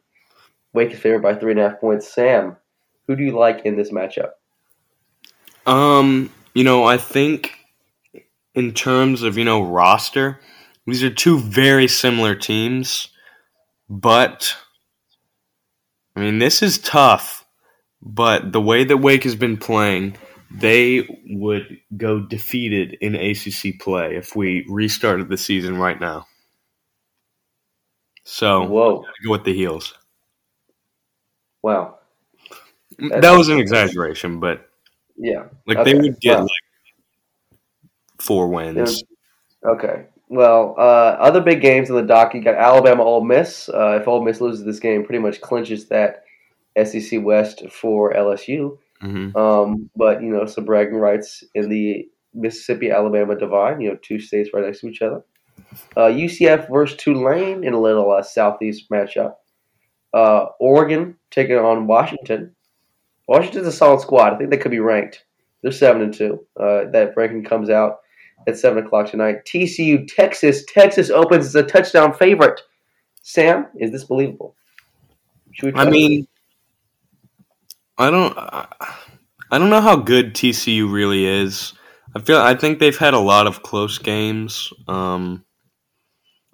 Wake 0.73 0.92
is 0.92 0.99
favored 0.99 1.23
by 1.23 1.35
three 1.35 1.50
and 1.50 1.61
a 1.61 1.69
half 1.69 1.80
points. 1.80 2.12
Sam, 2.12 2.57
who 3.07 3.16
do 3.16 3.25
you 3.25 3.33
like 3.33 3.64
in 3.64 3.76
this 3.76 3.90
matchup? 3.90 4.30
Um, 5.66 6.30
you 6.54 6.64
know, 6.64 6.85
I 6.85 6.97
think 6.97 7.59
in 8.54 8.73
terms 8.73 9.23
of 9.23 9.37
you 9.37 9.45
know 9.45 9.62
roster, 9.62 10.40
these 10.87 11.02
are 11.02 11.11
two 11.11 11.38
very 11.38 11.88
similar 11.88 12.35
teams, 12.35 13.09
but 13.88 14.57
I 16.16 16.21
mean, 16.21 16.38
this 16.38 16.62
is 16.62 16.78
tough, 16.78 17.39
but 18.02 18.52
the 18.52 18.61
way 18.61 18.85
that 18.85 18.97
Wake 18.97 19.25
has 19.25 19.37
been 19.37 19.57
playing, 19.57 20.16
they 20.50 21.07
would 21.28 21.78
go 21.97 22.21
defeated 22.21 22.97
in 23.00 23.14
ACC 23.14 23.78
play 23.78 24.16
if 24.16 24.35
we 24.35 24.64
restarted 24.69 25.28
the 25.28 25.37
season 25.37 25.76
right 25.76 26.00
now. 26.00 26.26
So, 28.25 28.64
whoa, 28.64 29.04
go 29.25 29.30
with 29.30 29.45
the 29.45 29.54
heels. 29.54 29.95
Wow, 31.62 31.99
that 32.99 33.37
was 33.37 33.49
an 33.49 33.59
exaggeration, 33.59 34.40
but 34.40 34.69
yeah, 35.16 35.45
like 35.66 35.78
okay. 35.78 35.92
they 35.92 35.99
would 35.99 36.21
get 36.21 36.40
like 36.40 36.50
four 38.19 38.49
wins. 38.49 39.02
Okay, 39.64 40.07
well, 40.28 40.75
uh, 40.78 41.16
other 41.19 41.40
big 41.40 41.61
games 41.61 41.90
in 41.90 41.97
the 41.97 42.02
dock. 42.02 42.35
You 42.35 42.40
got 42.40 42.54
Alabama, 42.54 43.02
Ole 43.02 43.25
Miss. 43.25 43.69
Uh, 43.69 43.99
if 44.00 44.09
Ole 44.09 44.25
Miss 44.25 44.40
loses 44.40 44.64
this 44.64 44.80
game, 44.80 45.04
pretty 45.04 45.19
much 45.19 45.40
clinches 45.40 45.88
that 45.88 46.25
SEC 46.82 47.22
West 47.22 47.62
for 47.70 48.12
LSU. 48.12 48.78
Mm-hmm. 49.02 49.36
Um, 49.36 49.90
but 49.96 50.22
you 50.22 50.30
know, 50.30 50.46
some 50.46 50.64
bragging 50.64 50.96
rights 50.96 51.44
in 51.54 51.68
the 51.68 52.08
Mississippi 52.34 52.90
Alabama 52.90 53.38
divide. 53.38 53.80
You 53.80 53.90
know, 53.90 53.98
two 54.02 54.18
states 54.20 54.50
right 54.52 54.64
next 54.64 54.80
to 54.80 54.88
each 54.88 55.02
other. 55.02 55.22
Uh, 55.96 56.06
UCF 56.06 56.70
versus 56.70 56.96
Tulane 56.96 57.64
in 57.64 57.74
a 57.74 57.80
little 57.80 58.10
uh, 58.10 58.22
southeast 58.22 58.90
matchup. 58.90 59.34
Uh, 60.12 60.46
Oregon 60.58 61.16
taking 61.30 61.56
on 61.56 61.86
Washington. 61.86 62.54
Washington's 63.28 63.66
a 63.66 63.72
solid 63.72 64.00
squad. 64.00 64.34
I 64.34 64.38
think 64.38 64.50
they 64.50 64.56
could 64.56 64.72
be 64.72 64.80
ranked. 64.80 65.24
They're 65.62 65.70
seven 65.70 66.02
and 66.02 66.14
two. 66.14 66.44
Uh, 66.58 66.90
that 66.92 67.12
ranking 67.16 67.44
comes 67.44 67.70
out 67.70 67.98
at 68.46 68.58
7 68.58 68.84
o'clock 68.84 69.10
tonight. 69.10 69.44
TCU, 69.44 70.06
Texas. 70.08 70.64
Texas 70.66 71.10
opens 71.10 71.46
as 71.46 71.54
a 71.54 71.62
touchdown 71.62 72.12
favorite. 72.14 72.60
Sam, 73.22 73.66
is 73.78 73.92
this 73.92 74.04
believable? 74.04 74.56
I 75.74 75.88
mean, 75.90 76.26
I 78.00 78.11
don't, 78.11 78.35
I 78.38 79.59
don't 79.59 79.69
know 79.69 79.83
how 79.83 79.97
good 79.97 80.35
TCU 80.35 80.90
really 80.90 81.26
is. 81.26 81.75
I 82.16 82.21
feel, 82.21 82.38
I 82.38 82.54
think 82.54 82.78
they've 82.78 82.97
had 82.97 83.12
a 83.12 83.19
lot 83.19 83.47
of 83.47 83.62
close 83.62 83.99
games. 83.99 84.73
Um, 84.88 85.45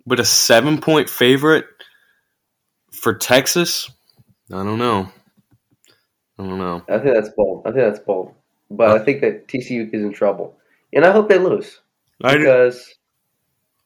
but 0.04 0.18
a 0.18 0.24
seven 0.24 0.80
point 0.80 1.08
favorite 1.08 1.66
for 2.92 3.14
Texas, 3.14 3.88
I 4.52 4.64
don't 4.64 4.78
know. 4.78 5.08
I 6.38 6.42
don't 6.42 6.58
know. 6.58 6.82
I 6.88 6.98
think 6.98 7.14
that's 7.14 7.30
bold. 7.30 7.62
I 7.64 7.70
think 7.70 7.92
that's 7.92 8.04
bold. 8.04 8.34
But 8.68 8.90
I 8.90 9.04
think 9.04 9.20
that 9.20 9.46
TCU 9.46 9.88
is 9.94 10.02
in 10.02 10.12
trouble 10.12 10.56
and 10.92 11.04
I 11.04 11.12
hope 11.12 11.28
they 11.28 11.38
lose 11.38 11.80
because 12.18 12.94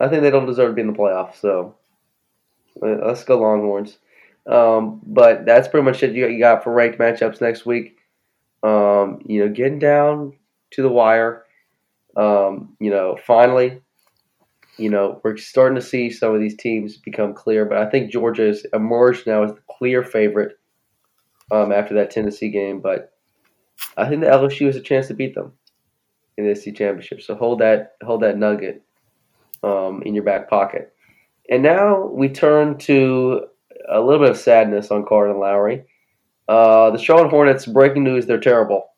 I, 0.01 0.07
I 0.07 0.09
think 0.09 0.23
they 0.23 0.31
don't 0.31 0.47
deserve 0.47 0.71
to 0.71 0.75
be 0.75 0.81
in 0.81 0.87
the 0.87 0.99
playoffs. 0.99 1.37
So 1.37 1.75
uh, 2.83 3.07
let's 3.07 3.25
go 3.25 3.39
Longhorns. 3.39 3.99
Um, 4.51 5.01
but 5.07 5.47
that's 5.47 5.69
pretty 5.69 5.85
much 5.85 6.03
it. 6.03 6.15
You 6.15 6.39
got, 6.39 6.65
for 6.65 6.73
ranked 6.73 6.99
matchups 6.99 7.41
next 7.41 7.65
week. 7.65 7.99
Um, 8.63 9.21
you 9.25 9.41
know, 9.41 9.53
getting 9.53 9.79
down 9.79 10.35
to 10.73 10.83
the 10.83 10.89
wire. 10.89 11.45
Um, 12.17 12.77
you 12.81 12.91
know, 12.91 13.17
finally, 13.25 13.81
you 14.77 14.91
know, 14.91 15.21
we're 15.23 15.37
starting 15.37 15.77
to 15.77 15.83
see 15.83 16.11
some 16.11 16.35
of 16.35 16.41
these 16.41 16.57
teams 16.57 16.97
become 16.97 17.33
clear. 17.33 17.65
But 17.65 17.79
I 17.79 17.89
think 17.89 18.11
Georgia 18.11 18.47
has 18.49 18.67
emerged 18.73 19.27
now 19.27 19.45
as 19.45 19.53
the 19.53 19.61
clear 19.71 20.03
favorite 20.03 20.59
um, 21.53 21.71
after 21.71 21.95
that 21.95 22.11
Tennessee 22.11 22.51
game. 22.51 22.81
But 22.81 23.13
I 23.97 24.09
think 24.09 24.23
the 24.23 24.27
LSU 24.27 24.67
has 24.67 24.77
a 24.77 24.81
chance 24.81 25.07
to 25.09 25.15
beat 25.15 25.35
them 25.35 25.53
in 26.37 26.47
the 26.47 26.57
SEC 26.57 26.75
championship. 26.75 27.23
So 27.23 27.37
hold 27.37 27.61
that 27.61 27.93
hold 28.03 28.23
that 28.23 28.37
nugget 28.37 28.83
um, 29.63 30.03
in 30.05 30.15
your 30.15 30.25
back 30.25 30.51
pocket. 30.51 30.93
And 31.49 31.63
now 31.63 32.07
we 32.07 32.29
turn 32.29 32.79
to 32.79 33.47
a 33.91 34.01
little 34.01 34.21
bit 34.21 34.31
of 34.31 34.39
sadness 34.39 34.91
on 34.91 35.05
Carter 35.05 35.31
and 35.31 35.41
Lowry. 35.41 35.85
Uh, 36.49 36.91
the 36.91 36.99
Charlotte 36.99 37.31
Hornets, 37.31 37.67
breaking 37.67 38.05
news, 38.05 38.27
they're 38.27 38.41
terrible. 38.41 38.89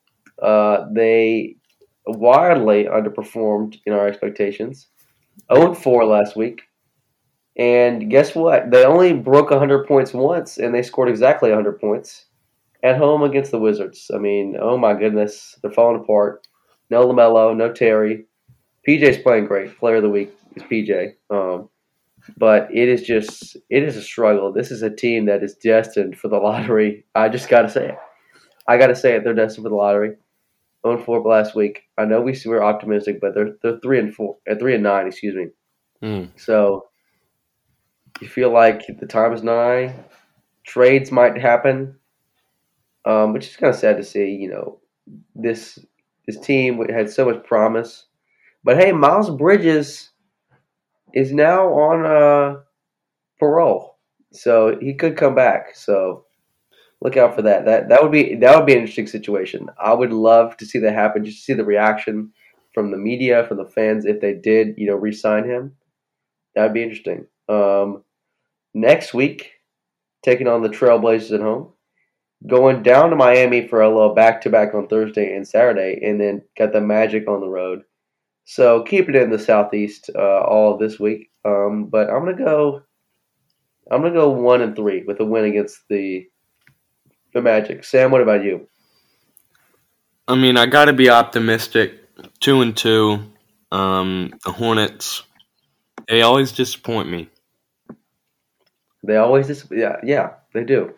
Uh, 0.41 0.87
they 0.93 1.57
wildly 2.07 2.85
underperformed 2.85 3.79
in 3.87 3.93
our 3.93 4.07
expectations. 4.07 4.89
0 5.53 5.75
4 5.75 6.05
last 6.05 6.37
week. 6.37 6.63
And 7.57 8.11
guess 8.11 8.35
what? 8.35 8.71
They 8.71 8.85
only 8.85 9.13
broke 9.13 9.51
100 9.51 9.87
points 9.87 10.15
once, 10.15 10.59
and 10.59 10.75
they 10.75 10.83
scored 10.83 11.09
exactly 11.09 11.51
100 11.51 11.79
points 11.81 12.27
at 12.83 12.97
home 12.97 13.23
against 13.23 13.51
the 13.51 13.59
Wizards. 13.59 14.11
I 14.15 14.19
mean, 14.19 14.57
oh 14.61 14.79
my 14.79 14.95
goodness, 14.95 15.59
they're 15.63 15.71
falling 15.71 16.01
apart. 16.01 16.47
No 16.91 17.07
LaMelo, 17.07 17.57
no 17.57 17.73
Terry. 17.73 18.25
PJ's 18.89 19.19
playing 19.19 19.47
great. 19.47 19.79
Player 19.79 19.97
of 19.97 20.03
the 20.03 20.09
week 20.09 20.33
is 20.57 20.63
PJ. 20.65 21.15
Um, 21.31 21.69
but 22.37 22.69
it 22.73 22.89
is 22.89 23.03
just, 23.03 23.57
it 23.71 23.83
is 23.83 23.97
a 23.97 24.03
struggle. 24.03 24.53
This 24.53 24.71
is 24.71 24.83
a 24.83 24.91
team 24.91 25.27
that 25.27 25.43
is 25.43 25.55
destined 25.55 26.19
for 26.19 26.29
the 26.29 26.39
lottery. 26.39 27.05
I 27.15 27.29
just 27.29 27.49
got 27.49 27.63
to 27.63 27.71
say 27.71 27.89
it. 27.91 27.99
I 28.69 28.79
got 28.79 28.89
to 28.89 28.97
say 28.97 29.17
it. 29.17 29.25
They're 29.25 29.35
destined 29.35 29.65
for 29.65 29.71
the 29.71 29.77
lottery. 29.77 30.17
0 30.87 30.99
4 30.99 31.23
last 31.23 31.55
week. 31.55 31.85
I 31.97 32.05
know 32.05 32.21
we 32.21 32.37
were 32.47 32.63
optimistic, 32.63 33.21
but 33.21 33.35
they're 33.35 33.57
they're 33.63 33.79
three 33.81 33.99
and 33.99 34.15
four, 34.15 34.37
at 34.49 34.57
uh, 34.57 34.59
three 34.59 34.75
and 34.75 34.83
nine, 34.83 35.07
excuse 35.07 35.35
me. 35.35 35.47
Mm. 36.03 36.31
So 36.37 36.89
you 38.21 38.29
feel 38.29 38.53
like 38.53 38.83
the 38.99 39.07
time 39.07 39.33
is 39.33 39.43
nigh. 39.43 39.95
Trades 40.65 41.13
might 41.13 41.41
happen, 41.41 41.97
um, 43.05 43.33
which 43.33 43.49
is 43.49 43.57
kind 43.57 43.73
of 43.73 43.79
sad 43.79 43.97
to 43.97 44.05
see. 44.05 44.31
You 44.31 44.51
know, 44.51 44.81
this 45.35 45.79
this 46.27 46.39
team 46.39 46.85
had 46.89 47.11
so 47.11 47.25
much 47.25 47.45
promise, 47.45 48.07
but 48.65 48.77
hey, 48.77 48.93
Miles 48.93 49.31
Bridges 49.31 50.11
is 51.15 51.33
now 51.33 51.69
on 51.69 52.07
uh, 52.07 52.61
parole, 53.39 53.99
so 54.33 54.79
he 54.81 54.95
could 54.95 55.17
come 55.17 55.35
back. 55.35 55.75
So 55.75 56.25
look 57.01 57.17
out 57.17 57.35
for 57.35 57.43
that. 57.43 57.65
That 57.65 57.89
that 57.89 58.03
would 58.03 58.13
be 58.13 58.37
that 58.37 58.57
would 58.57 58.67
be 58.67 58.73
an 58.73 58.81
interesting 58.81 59.07
situation. 59.07 59.69
I 59.79 59.93
would 59.93 60.13
love 60.13 60.57
to 60.59 60.67
see 60.67 60.79
that 60.81 60.95
happen. 60.95 61.25
Just 61.25 61.39
to 61.39 61.45
see 61.45 61.53
the 61.55 61.65
reaction 61.65 62.33
from 62.75 62.91
the 62.91 62.97
media, 62.97 63.45
from 63.47 63.59
the 63.59 63.67
fans, 63.67 64.07
if 64.07 64.21
they 64.21 64.35
did, 64.35 64.75
you 64.79 64.87
know, 64.87 64.95
re-sign 64.97 65.45
him. 65.45 65.77
That'd 66.55 66.73
be 66.73 66.83
interesting. 66.83 67.27
Um, 67.49 68.05
next 68.73 69.13
week, 69.13 69.53
taking 70.23 70.49
on 70.49 70.63
the 70.63 70.71
Trailblazers 70.71 71.35
at 71.35 71.41
home, 71.41 71.73
going 72.47 72.83
down 72.83 73.11
to 73.11 73.17
Miami 73.17 73.69
for 73.69 73.83
a 73.83 73.89
little 73.89 74.15
back-to-back 74.15 74.75
on 74.75 74.89
Thursday 74.89 75.35
and 75.37 75.47
Saturday, 75.47 76.01
and 76.03 76.21
then 76.21 76.43
got 76.57 76.73
the 76.73 76.81
Magic 76.81 77.29
on 77.29 77.41
the 77.41 77.49
road. 77.49 77.83
So 78.45 78.83
keep 78.83 79.09
it 79.09 79.17
in 79.17 79.31
the 79.31 79.39
Southeast 79.39 80.11
uh, 80.15 80.41
all 80.41 80.77
this 80.77 80.99
week. 80.99 81.31
Um, 81.45 81.87
but 81.87 82.11
I'm 82.11 82.25
gonna 82.25 82.37
go. 82.37 82.83
I'm 83.91 84.03
gonna 84.03 84.15
go 84.15 84.31
one 84.31 84.63
and 84.63 84.77
three 84.77 85.05
with 85.05 85.21
a 85.21 85.25
win 85.25 85.45
against 85.45 85.81
the 85.89 86.27
the 87.35 87.43
Magic. 87.43 87.85
Sam, 87.85 88.11
what 88.11 88.21
about 88.21 88.45
you? 88.45 88.69
I 90.29 90.37
mean, 90.37 90.57
I 90.57 90.67
got 90.67 90.87
to 90.87 90.93
be 90.93 91.11
optimistic. 91.11 91.99
Two 92.41 92.61
and 92.61 92.77
two. 92.77 93.19
Um, 93.73 94.35
the 94.45 94.53
Hornets, 94.53 95.23
they 96.09 96.21
always 96.21 96.53
disappoint 96.53 97.11
me. 97.11 97.31
They 99.03 99.17
always 99.17 99.47
dis- 99.47 99.67
yeah 99.71 99.97
yeah 100.05 100.35
they 100.53 100.63
do, 100.63 100.93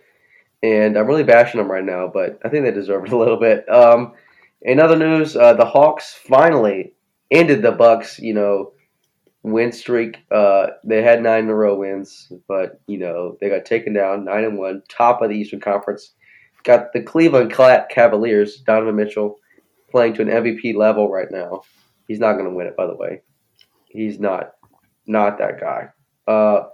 and 0.62 0.98
I'm 0.98 1.06
really 1.06 1.22
bashing 1.22 1.58
them 1.58 1.70
right 1.70 1.84
now, 1.84 2.10
but 2.12 2.40
I 2.44 2.48
think 2.48 2.64
they 2.64 2.72
deserve 2.72 3.04
it 3.04 3.12
a 3.12 3.16
little 3.16 3.38
bit. 3.38 3.68
Um, 3.68 4.14
in 4.60 4.80
other 4.80 4.96
news, 4.96 5.36
uh, 5.36 5.52
the 5.52 5.64
Hawks 5.64 6.14
finally 6.14 6.93
ended 7.30 7.62
the 7.62 7.72
Bucks. 7.72 8.18
You 8.18 8.34
know 8.34 8.72
win 9.42 9.72
streak. 9.72 10.16
Uh, 10.30 10.68
they 10.84 11.02
had 11.02 11.22
nine 11.22 11.44
in 11.44 11.50
a 11.50 11.54
row 11.54 11.76
wins, 11.78 12.32
but 12.48 12.80
you 12.86 12.98
know 12.98 13.36
they 13.40 13.48
got 13.48 13.64
taken 13.64 13.92
down 13.92 14.24
nine 14.24 14.44
and 14.44 14.58
one, 14.58 14.82
top 14.88 15.22
of 15.22 15.28
the 15.30 15.36
Eastern 15.36 15.60
Conference 15.60 16.14
got 16.64 16.92
the 16.92 17.02
Cleveland 17.02 17.52
Cavaliers, 17.52 18.56
Donovan 18.56 18.96
Mitchell, 18.96 19.38
playing 19.90 20.14
to 20.14 20.22
an 20.22 20.28
MVP 20.28 20.74
level 20.74 21.10
right 21.10 21.30
now. 21.30 21.62
He's 22.08 22.18
not 22.18 22.32
going 22.32 22.46
to 22.46 22.54
win 22.54 22.66
it, 22.66 22.76
by 22.76 22.86
the 22.86 22.96
way. 22.96 23.22
He's 23.88 24.18
not 24.18 24.52
not 25.06 25.38
that 25.38 25.60
guy. 25.60 25.88
Uh, 26.26 26.68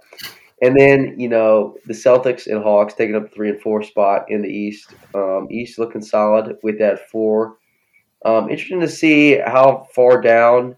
and 0.61 0.77
then 0.79 1.15
you 1.17 1.29
know 1.29 1.75
the 1.85 1.93
Celtics 1.93 2.47
and 2.47 2.63
Hawks 2.63 2.93
taking 2.93 3.15
up 3.15 3.31
three 3.33 3.49
and 3.49 3.61
four 3.61 3.83
spot 3.83 4.25
in 4.29 4.41
the 4.41 4.49
East. 4.49 4.93
Um, 5.13 5.47
East 5.51 5.77
looking 5.77 6.01
solid 6.01 6.57
with 6.63 6.79
that 6.79 7.09
four. 7.09 7.57
Um, 8.23 8.49
interesting 8.49 8.81
to 8.81 8.87
see 8.87 9.37
how 9.37 9.87
far 9.93 10.21
down 10.21 10.75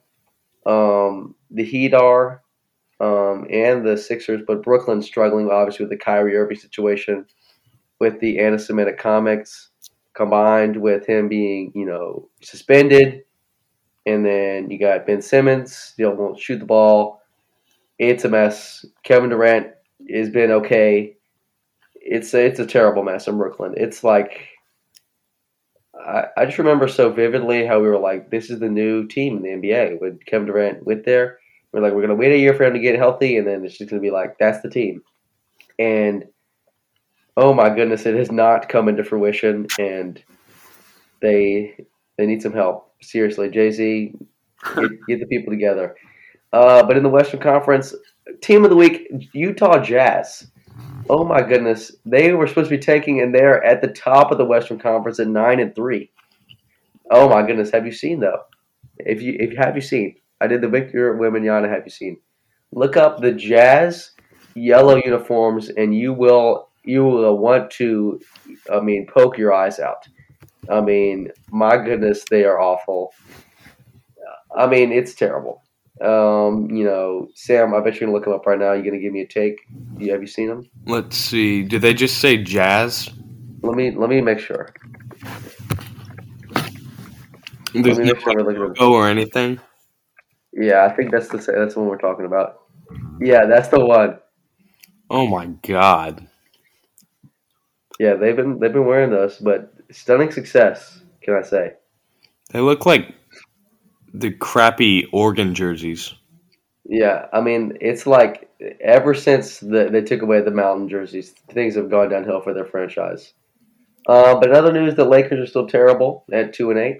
um, 0.65 1.35
the 1.51 1.63
Heat 1.63 1.93
are 1.93 2.41
um, 2.99 3.45
and 3.49 3.85
the 3.85 3.97
Sixers, 3.97 4.41
but 4.47 4.63
Brooklyn's 4.63 5.05
struggling 5.05 5.49
obviously 5.49 5.85
with 5.85 5.91
the 5.91 6.03
Kyrie 6.03 6.37
Irving 6.37 6.57
situation 6.57 7.25
with 7.99 8.19
the 8.19 8.39
anti-Semitic 8.39 8.97
comics 8.97 9.69
combined 10.13 10.77
with 10.77 11.05
him 11.05 11.27
being, 11.27 11.71
you 11.75 11.85
know, 11.85 12.29
suspended, 12.41 13.23
and 14.05 14.25
then 14.25 14.69
you 14.69 14.79
got 14.79 15.05
Ben 15.05 15.21
Simmons 15.21 15.75
still 15.75 16.13
won't 16.15 16.39
shoot 16.39 16.59
the 16.59 16.65
ball. 16.65 17.21
It's 17.99 18.25
a 18.25 18.29
mess. 18.29 18.85
Kevin 19.03 19.29
Durant 19.29 19.67
has 20.09 20.29
been 20.29 20.51
okay. 20.51 21.15
It's 21.95 22.33
a, 22.33 22.45
it's 22.45 22.59
a 22.59 22.65
terrible 22.65 23.03
mess 23.03 23.27
in 23.27 23.37
Brooklyn. 23.37 23.73
It's 23.77 24.03
like 24.03 24.49
I, 26.05 26.25
I 26.37 26.45
just 26.45 26.57
remember 26.57 26.87
so 26.87 27.11
vividly 27.11 27.65
how 27.65 27.79
we 27.79 27.87
were 27.87 27.99
like, 27.99 28.29
this 28.29 28.49
is 28.49 28.59
the 28.59 28.69
new 28.69 29.07
team 29.07 29.37
in 29.37 29.43
the 29.43 29.67
NBA 29.67 29.99
when 29.99 30.19
Kevin 30.25 30.47
Durant 30.47 30.85
went 30.85 31.05
there. 31.05 31.39
We're 31.71 31.81
like, 31.81 31.93
we're 31.93 32.01
gonna 32.01 32.15
wait 32.15 32.31
a 32.31 32.37
year 32.37 32.53
for 32.53 32.65
him 32.65 32.73
to 32.73 32.79
get 32.79 32.95
healthy, 32.95 33.37
and 33.37 33.47
then 33.47 33.65
it's 33.65 33.77
just 33.77 33.89
gonna 33.89 34.01
be 34.01 34.11
like, 34.11 34.37
that's 34.37 34.61
the 34.61 34.69
team. 34.69 35.01
And 35.79 36.25
oh 37.35 37.53
my 37.53 37.69
goodness, 37.69 38.05
it 38.05 38.15
has 38.15 38.31
not 38.31 38.69
come 38.69 38.87
into 38.87 39.03
fruition, 39.03 39.67
and 39.79 40.21
they 41.21 41.75
they 42.17 42.25
need 42.25 42.41
some 42.41 42.53
help. 42.53 42.93
Seriously, 43.01 43.49
Jay 43.49 43.71
Z, 43.71 44.13
get, 44.75 44.91
get, 45.07 45.19
the 45.19 45.25
people 45.25 45.51
together. 45.51 45.95
Uh, 46.51 46.83
but 46.83 46.95
in 46.95 47.03
the 47.03 47.09
Western 47.09 47.39
Conference, 47.39 47.95
team 48.41 48.63
of 48.63 48.69
the 48.69 48.75
week, 48.75 49.07
Utah 49.33 49.79
Jazz. 49.81 50.47
Oh 51.09 51.25
my 51.25 51.41
goodness, 51.41 51.91
they 52.05 52.31
were 52.33 52.47
supposed 52.47 52.69
to 52.69 52.77
be 52.77 52.81
taking, 52.81 53.21
and 53.21 53.33
they're 53.33 53.63
at 53.63 53.81
the 53.81 53.89
top 53.89 54.31
of 54.31 54.37
the 54.37 54.45
Western 54.45 54.79
Conference 54.79 55.19
at 55.19 55.27
nine 55.27 55.59
and 55.59 55.75
three. 55.75 56.11
Oh 57.11 57.29
my 57.29 57.45
goodness, 57.45 57.71
have 57.71 57.85
you 57.85 57.91
seen 57.91 58.19
though? 58.19 58.41
If 58.99 59.21
you 59.21 59.35
if 59.39 59.55
have 59.57 59.75
you 59.75 59.81
seen? 59.81 60.15
I 60.39 60.47
did 60.47 60.61
the 60.61 60.69
Victor 60.69 61.15
Wembanyama. 61.15 61.69
Have 61.69 61.83
you 61.85 61.91
seen? 61.91 62.17
Look 62.71 62.97
up 62.97 63.19
the 63.19 63.31
Jazz 63.31 64.11
yellow 64.55 64.95
uniforms, 64.95 65.69
and 65.69 65.95
you 65.95 66.13
will 66.13 66.69
you 66.83 67.03
will 67.03 67.37
want 67.37 67.71
to, 67.71 68.19
I 68.71 68.79
mean, 68.79 69.07
poke 69.07 69.37
your 69.37 69.53
eyes 69.53 69.79
out. 69.79 70.07
I 70.69 70.81
mean, 70.81 71.31
my 71.51 71.77
goodness, 71.77 72.25
they 72.29 72.43
are 72.43 72.59
awful. 72.59 73.13
I 74.55 74.67
mean, 74.67 74.91
it's 74.91 75.15
terrible. 75.15 75.62
Um, 76.01 76.69
you 76.71 76.83
know, 76.83 77.29
Sam, 77.35 77.73
I 77.73 77.79
bet 77.79 77.93
you're 77.93 78.07
gonna 78.07 78.13
look 78.13 78.25
them 78.25 78.33
up 78.33 78.45
right 78.45 78.57
now. 78.57 78.73
You're 78.73 78.83
gonna 78.83 78.99
give 78.99 79.13
me 79.13 79.21
a 79.21 79.27
take. 79.27 79.59
You, 79.97 80.11
have 80.11 80.21
you 80.21 80.27
seen 80.27 80.47
them? 80.47 80.69
Let's 80.85 81.15
see. 81.15 81.63
Did 81.63 81.81
they 81.81 81.93
just 81.93 82.17
say 82.17 82.37
jazz? 82.37 83.09
Let 83.61 83.75
me 83.75 83.91
let 83.91 84.09
me 84.09 84.19
make 84.21 84.39
sure. 84.39 84.69
There's 87.73 87.97
no 87.97 88.13
logo 88.25 88.91
or 88.91 89.07
anything. 89.07 89.59
Yeah, 90.51 90.85
I 90.85 90.95
think 90.95 91.11
that's 91.11 91.27
the 91.29 91.37
that's 91.37 91.73
the 91.73 91.79
one 91.79 91.89
we're 91.89 91.97
talking 91.97 92.25
about. 92.25 92.61
Yeah, 93.19 93.45
that's 93.45 93.69
the 93.69 93.83
one. 93.83 94.19
Oh 95.09 95.27
my 95.27 95.47
god. 95.67 96.27
Yeah, 97.99 98.15
they've 98.15 98.35
been 98.35 98.59
they've 98.59 98.73
been 98.73 98.85
wearing 98.85 99.11
those, 99.11 99.37
but 99.37 99.73
stunning 99.91 100.31
success, 100.31 101.01
can 101.21 101.35
I 101.35 101.41
say? 101.41 101.73
They 102.51 102.59
look 102.59 102.85
like 102.85 103.15
the 104.13 104.31
crappy 104.31 105.07
Oregon 105.11 105.55
jerseys. 105.55 106.13
Yeah, 106.85 107.27
I 107.33 107.41
mean, 107.41 107.77
it's 107.81 108.05
like 108.05 108.49
ever 108.81 109.13
since 109.13 109.59
the, 109.59 109.89
they 109.91 110.01
took 110.01 110.21
away 110.21 110.41
the 110.41 110.51
mountain 110.51 110.89
jerseys, 110.89 111.31
things 111.49 111.75
have 111.75 111.89
gone 111.89 112.09
downhill 112.09 112.41
for 112.41 112.53
their 112.53 112.65
franchise. 112.65 113.33
Uh, 114.07 114.35
but 114.35 114.49
in 114.49 114.55
other 114.55 114.73
news, 114.73 114.95
the 114.95 115.05
Lakers 115.05 115.39
are 115.39 115.49
still 115.49 115.67
terrible 115.67 116.25
at 116.31 116.53
two 116.53 116.69
and 116.69 116.79
eight. 116.79 116.99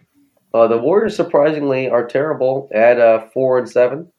Uh, 0.53 0.67
the 0.67 0.77
Warriors 0.77 1.15
surprisingly 1.15 1.89
are 1.89 2.05
terrible 2.05 2.69
at 2.73 2.99
uh, 2.99 3.27
four 3.33 3.57
and 3.57 3.69
seven. 3.69 4.11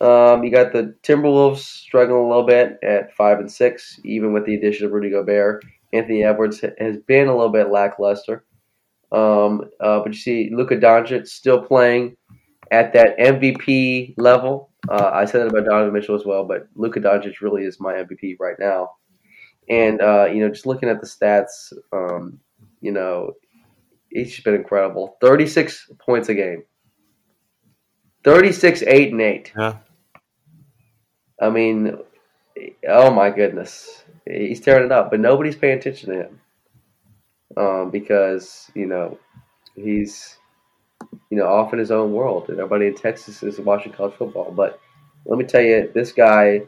Um, 0.00 0.44
you 0.44 0.50
got 0.50 0.72
the 0.72 0.94
Timberwolves 1.02 1.58
struggling 1.58 2.24
a 2.24 2.28
little 2.28 2.46
bit 2.46 2.78
at 2.82 3.14
five 3.14 3.38
and 3.38 3.50
six, 3.50 3.98
even 4.04 4.32
with 4.32 4.44
the 4.44 4.54
addition 4.54 4.86
of 4.86 4.92
Rudy 4.92 5.10
Gobert. 5.10 5.64
Anthony 5.92 6.24
Edwards 6.24 6.60
has 6.78 6.96
been 7.06 7.28
a 7.28 7.36
little 7.36 7.52
bit 7.52 7.70
lackluster. 7.70 8.44
Um, 9.12 9.62
uh, 9.80 10.00
but 10.00 10.08
you 10.08 10.18
see, 10.18 10.50
Luka 10.52 10.76
Doncic 10.76 11.28
still 11.28 11.62
playing 11.62 12.16
at 12.72 12.92
that 12.94 13.16
MVP 13.18 14.14
level. 14.16 14.70
Uh, 14.88 15.10
I 15.12 15.26
said 15.26 15.42
that 15.42 15.48
about 15.48 15.66
Donovan 15.66 15.92
Mitchell 15.92 16.16
as 16.16 16.24
well, 16.24 16.44
but 16.44 16.66
Luka 16.74 16.98
Doncic 16.98 17.40
really 17.40 17.62
is 17.64 17.78
my 17.78 17.92
MVP 17.92 18.36
right 18.40 18.56
now. 18.58 18.90
And 19.68 20.00
uh, 20.00 20.24
you 20.24 20.40
know, 20.40 20.48
just 20.48 20.66
looking 20.66 20.88
at 20.88 21.00
the 21.00 21.06
stats, 21.06 21.72
um, 21.92 22.40
you 22.80 22.90
know, 22.90 23.34
he's 24.10 24.32
just 24.32 24.44
been 24.44 24.56
incredible. 24.56 25.16
Thirty-six 25.20 25.88
points 26.04 26.28
a 26.28 26.34
game. 26.34 26.64
36, 28.24 28.82
8, 28.82 29.12
and 29.12 29.20
8. 29.20 29.52
Yeah. 29.58 29.76
I 31.40 31.50
mean, 31.50 31.98
oh 32.88 33.10
my 33.10 33.30
goodness. 33.30 34.04
He's 34.24 34.60
tearing 34.60 34.86
it 34.86 34.92
up, 34.92 35.10
but 35.10 35.18
nobody's 35.18 35.56
paying 35.56 35.78
attention 35.78 36.10
to 36.10 36.20
him 36.20 36.40
um, 37.56 37.90
because 37.90 38.70
you 38.74 38.86
know 38.86 39.18
he's 39.74 40.38
you 41.30 41.38
know 41.38 41.46
off 41.46 41.72
in 41.72 41.78
his 41.78 41.90
own 41.90 42.12
world, 42.12 42.48
and 42.48 42.58
everybody 42.58 42.86
in 42.86 42.94
Texas 42.94 43.42
is 43.42 43.58
watching 43.58 43.92
college 43.92 44.14
football. 44.14 44.52
But 44.52 44.80
let 45.26 45.38
me 45.38 45.44
tell 45.44 45.62
you, 45.62 45.90
this 45.94 46.12
guy, 46.12 46.62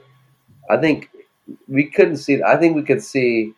I 0.70 0.77
think 0.77 1.11
we 1.68 1.90
couldn't 1.90 2.18
see. 2.18 2.42
I 2.42 2.57
think 2.57 2.77
we 2.77 2.83
could 2.83 3.03
see. 3.03 3.53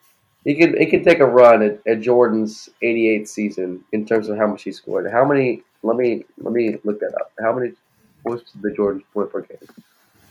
He 0.45 0.55
could 0.55 0.79
he 0.79 0.87
could 0.87 1.05
take 1.05 1.19
a 1.19 1.27
run 1.27 1.63
at, 1.63 1.81
at 1.87 2.01
Jordan's 2.01 2.69
'88 2.83 3.29
season 3.29 3.85
in 3.93 4.07
terms 4.07 4.29
of 4.29 4.37
how 4.37 4.47
much 4.47 4.63
he 4.63 4.73
scored. 4.73 5.11
How 5.11 5.25
many? 5.25 5.63
Let 5.83 5.97
me 5.97 6.25
let 6.39 6.53
me 6.53 6.79
look 6.85 7.01
that 7.01 7.15
up. 7.21 7.33
How 7.41 7.53
many 7.53 7.73
was 8.25 8.43
the 8.61 8.73
Jordan 8.73 9.03
point 9.13 9.31
per 9.31 9.43
game 9.43 9.59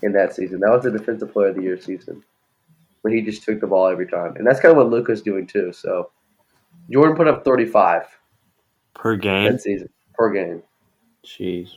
in 0.02 0.12
that 0.12 0.34
season? 0.34 0.60
That 0.60 0.70
was 0.70 0.84
the 0.84 0.90
Defensive 0.90 1.32
Player 1.32 1.48
of 1.48 1.56
the 1.56 1.62
Year 1.62 1.80
season 1.80 2.22
when 3.02 3.14
he 3.14 3.22
just 3.22 3.42
took 3.42 3.60
the 3.60 3.66
ball 3.66 3.86
every 3.88 4.06
time, 4.06 4.36
and 4.36 4.46
that's 4.46 4.60
kind 4.60 4.72
of 4.72 4.78
what 4.78 4.90
Luka's 4.90 5.22
doing 5.22 5.46
too. 5.46 5.72
So 5.72 6.10
Jordan 6.90 7.16
put 7.16 7.28
up 7.28 7.44
35 7.44 8.06
per 8.94 9.16
game 9.16 9.52
that 9.52 9.60
season 9.60 9.88
per 10.16 10.32
game. 10.32 10.62
Jeez. 11.24 11.76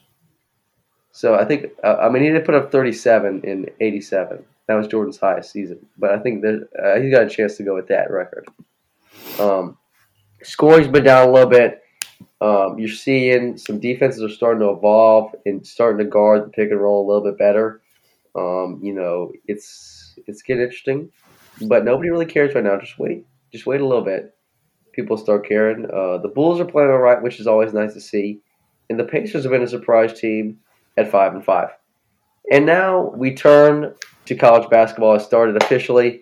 So 1.11 1.35
I 1.35 1.45
think 1.45 1.71
uh, 1.83 1.97
I 1.97 2.09
mean 2.09 2.23
he 2.23 2.29
did 2.29 2.45
put 2.45 2.55
up 2.55 2.71
37 2.71 3.41
in 3.43 3.69
'87. 3.79 4.43
That 4.67 4.75
was 4.75 4.87
Jordan's 4.87 5.17
highest 5.17 5.51
season, 5.51 5.85
but 5.97 6.11
I 6.11 6.19
think 6.19 6.41
that 6.43 6.67
uh, 6.81 7.01
he's 7.01 7.11
got 7.11 7.23
a 7.23 7.29
chance 7.29 7.57
to 7.57 7.63
go 7.63 7.75
with 7.75 7.87
that 7.87 8.11
record. 8.11 8.47
Um, 9.39 9.77
scoring's 10.43 10.87
been 10.87 11.03
down 11.03 11.27
a 11.27 11.31
little 11.31 11.49
bit. 11.49 11.81
Um, 12.41 12.77
you're 12.77 12.89
seeing 12.89 13.57
some 13.57 13.79
defenses 13.79 14.23
are 14.23 14.33
starting 14.33 14.61
to 14.61 14.69
evolve 14.69 15.35
and 15.45 15.65
starting 15.65 15.97
to 15.97 16.09
guard 16.09 16.45
the 16.45 16.49
pick 16.49 16.71
and 16.71 16.79
roll 16.79 17.05
a 17.05 17.07
little 17.07 17.23
bit 17.23 17.37
better. 17.37 17.81
Um, 18.35 18.79
you 18.81 18.93
know, 18.93 19.31
it's 19.47 20.17
it's 20.27 20.41
getting 20.41 20.63
interesting, 20.63 21.11
but 21.63 21.83
nobody 21.83 22.09
really 22.09 22.25
cares 22.25 22.53
right 22.55 22.63
now. 22.63 22.79
Just 22.79 22.99
wait, 22.99 23.25
just 23.51 23.65
wait 23.65 23.81
a 23.81 23.85
little 23.85 24.03
bit. 24.03 24.35
People 24.93 25.17
start 25.17 25.47
caring. 25.47 25.85
Uh, 25.85 26.17
the 26.17 26.31
Bulls 26.33 26.59
are 26.59 26.65
playing 26.65 26.89
all 26.89 26.97
right, 26.97 27.21
which 27.21 27.39
is 27.39 27.47
always 27.47 27.73
nice 27.73 27.93
to 27.93 28.01
see, 28.01 28.39
and 28.89 28.99
the 28.99 29.03
Pacers 29.03 29.43
have 29.43 29.51
been 29.51 29.63
a 29.63 29.67
surprise 29.67 30.19
team 30.19 30.59
at 30.97 31.11
five 31.11 31.33
and 31.33 31.43
five. 31.43 31.69
And 32.51 32.65
now 32.65 33.11
we 33.15 33.35
turn 33.35 33.93
to 34.25 34.35
college 34.35 34.69
basketball. 34.69 35.15
It 35.15 35.21
started 35.21 35.61
officially. 35.61 36.21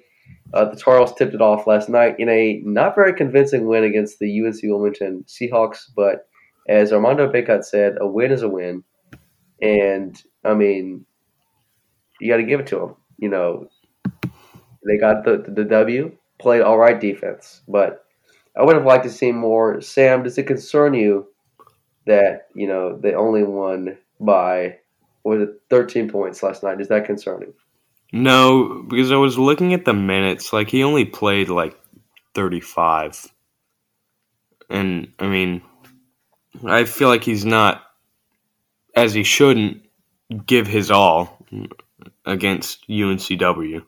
Uh, 0.54 0.66
the 0.66 0.78
Tar 0.78 0.98
Heels 0.98 1.14
tipped 1.14 1.34
it 1.34 1.42
off 1.42 1.68
last 1.68 1.90
night 1.90 2.16
in 2.20 2.30
a 2.30 2.62
not 2.64 2.96
very 2.96 3.14
convincing 3.14 3.68
win 3.68 3.84
against 3.84 4.20
the 4.20 4.42
UNC 4.42 4.60
Wilmington 4.64 5.26
Seahawks. 5.28 5.84
But 5.96 6.28
as 6.70 6.94
Armando 6.94 7.32
Bacot 7.32 7.64
said, 7.64 7.98
a 8.00 8.08
win 8.08 8.32
is 8.32 8.44
a 8.44 8.50
win. 8.50 8.84
And 9.62 10.22
I 10.46 10.54
mean, 10.54 11.06
you 12.20 12.32
got 12.32 12.38
to 12.38 12.44
give 12.44 12.60
it 12.60 12.68
to 12.68 12.76
them. 12.78 12.96
You 13.18 13.30
know, 13.30 13.70
they 14.86 14.98
got 15.00 15.26
the 15.26 15.44
the 15.48 15.64
W, 15.64 16.12
played 16.40 16.62
all 16.62 16.78
right 16.78 17.00
defense, 17.00 17.62
but 17.68 18.06
I 18.58 18.64
would 18.64 18.76
have 18.76 18.86
liked 18.86 19.04
to 19.04 19.10
see 19.10 19.32
more. 19.32 19.82
Sam, 19.82 20.24
does 20.24 20.38
it 20.38 20.48
concern 20.48 20.94
you 20.94 21.28
that 22.06 22.48
you 22.56 22.68
know 22.68 22.98
they 22.98 23.14
only 23.14 23.44
won 23.44 23.98
by 24.20 24.78
was 25.24 25.42
it 25.42 25.62
13 25.70 26.10
points 26.10 26.42
last 26.42 26.64
night? 26.64 26.80
Is 26.80 26.88
that 26.88 27.06
concerning? 27.06 27.54
No, 28.14 28.84
because 28.90 29.12
I 29.12 29.18
was 29.18 29.38
looking 29.38 29.74
at 29.74 29.86
the 29.86 29.94
minutes. 29.94 30.54
Like 30.54 30.70
he 30.70 30.84
only 30.84 31.06
played 31.06 31.50
like 31.50 31.78
thirty-five, 32.34 33.28
and 34.70 35.12
I 35.20 35.28
mean, 35.28 35.62
I 36.66 36.86
feel 36.86 37.10
like 37.10 37.24
he's 37.24 37.46
not 37.46 37.84
as 38.96 39.14
he 39.14 39.24
shouldn't 39.24 39.84
give 40.46 40.68
his 40.68 40.90
all 40.90 41.46
against 42.26 42.88
UNCW. 42.88 43.84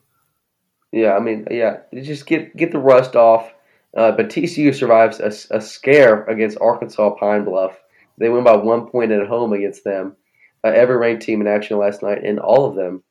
Yeah, 0.92 1.12
I 1.12 1.20
mean, 1.20 1.46
yeah, 1.50 1.78
just 1.94 2.26
get 2.26 2.54
get 2.56 2.72
the 2.72 2.78
rust 2.78 3.16
off. 3.16 3.52
Uh, 3.96 4.12
but 4.12 4.28
TCU 4.28 4.74
survives 4.74 5.20
a, 5.20 5.56
a, 5.56 5.60
scare 5.60 6.24
against 6.24 6.58
Arkansas 6.60 7.10
Pine 7.16 7.44
Bluff. 7.44 7.76
They 8.18 8.28
win 8.28 8.44
by 8.44 8.54
one 8.54 8.86
point 8.86 9.10
at 9.10 9.26
home 9.26 9.52
against 9.52 9.82
them. 9.82 10.16
Uh, 10.62 10.68
every 10.68 10.96
ranked 10.96 11.22
team 11.22 11.40
in 11.40 11.48
action 11.48 11.76
last 11.76 12.02
night, 12.02 12.22
and 12.22 12.38
all 12.38 12.66
of 12.66 12.76
them 12.76 13.02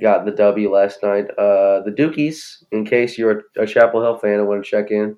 got 0.00 0.24
the 0.24 0.30
W 0.30 0.70
last 0.70 1.02
night. 1.02 1.30
Uh, 1.30 1.80
the 1.82 1.94
Dukies, 1.96 2.62
in 2.70 2.84
case 2.84 3.18
you're 3.18 3.42
a, 3.58 3.66
Chapel 3.66 4.02
Hill 4.02 4.18
fan 4.18 4.38
and 4.38 4.46
want 4.46 4.64
to 4.64 4.70
check 4.70 4.90
in 4.90 5.16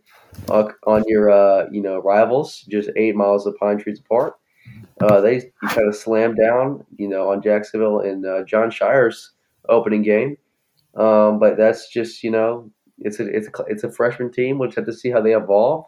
uh, 0.49 0.69
on 0.87 1.03
your 1.07 1.31
uh, 1.31 1.67
you 1.71 1.83
know 1.83 1.99
rivals, 1.99 2.63
just 2.71 2.89
eight 2.97 3.17
miles 3.17 3.47
of 3.47 3.57
pine 3.59 3.79
trees 3.79 4.01
apart. 4.01 4.35
Uh, 5.01 5.21
they 5.21 5.51
kind 5.69 5.89
of 5.89 5.95
slammed 5.95 6.39
down, 6.39 6.85
you 6.97 7.09
know, 7.09 7.31
on 7.31 7.43
Jacksonville 7.43 8.01
in 8.01 8.23
Jon 8.47 8.71
Scheyer's 8.71 9.33
opening 9.69 10.03
game. 10.03 10.39
Um, 10.95 11.39
but 11.39 11.59
that's 11.59 11.91
just 11.91 12.23
you 12.23 12.31
know 12.31 12.71
it's 12.99 13.21
a 13.21 13.27
it's 13.27 13.49
a 13.49 13.63
it's 13.69 13.85
a 13.85 13.91
freshman 13.91 14.33
team. 14.33 14.59
We'll 14.59 14.69
just 14.69 14.77
have 14.77 14.87
to 14.87 14.93
see 14.93 15.11
how 15.11 15.21
they 15.21 15.35
evolve 15.35 15.87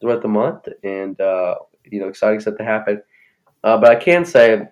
throughout 0.00 0.22
the 0.22 0.28
month, 0.28 0.68
and 0.82 1.20
uh, 1.20 1.56
you 1.84 2.00
know 2.00 2.08
exciting 2.08 2.40
stuff 2.40 2.56
to 2.58 2.64
happen. 2.64 3.02
Uh, 3.62 3.78
but 3.78 3.90
I 3.90 3.96
can 3.96 4.24
say, 4.24 4.68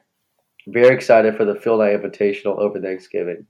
very 0.67 0.95
excited 0.95 1.37
for 1.37 1.45
the 1.45 1.55
Phil 1.55 1.79
Knight 1.79 2.01
Invitational 2.01 2.59
over 2.59 2.81
Thanksgiving. 2.81 3.47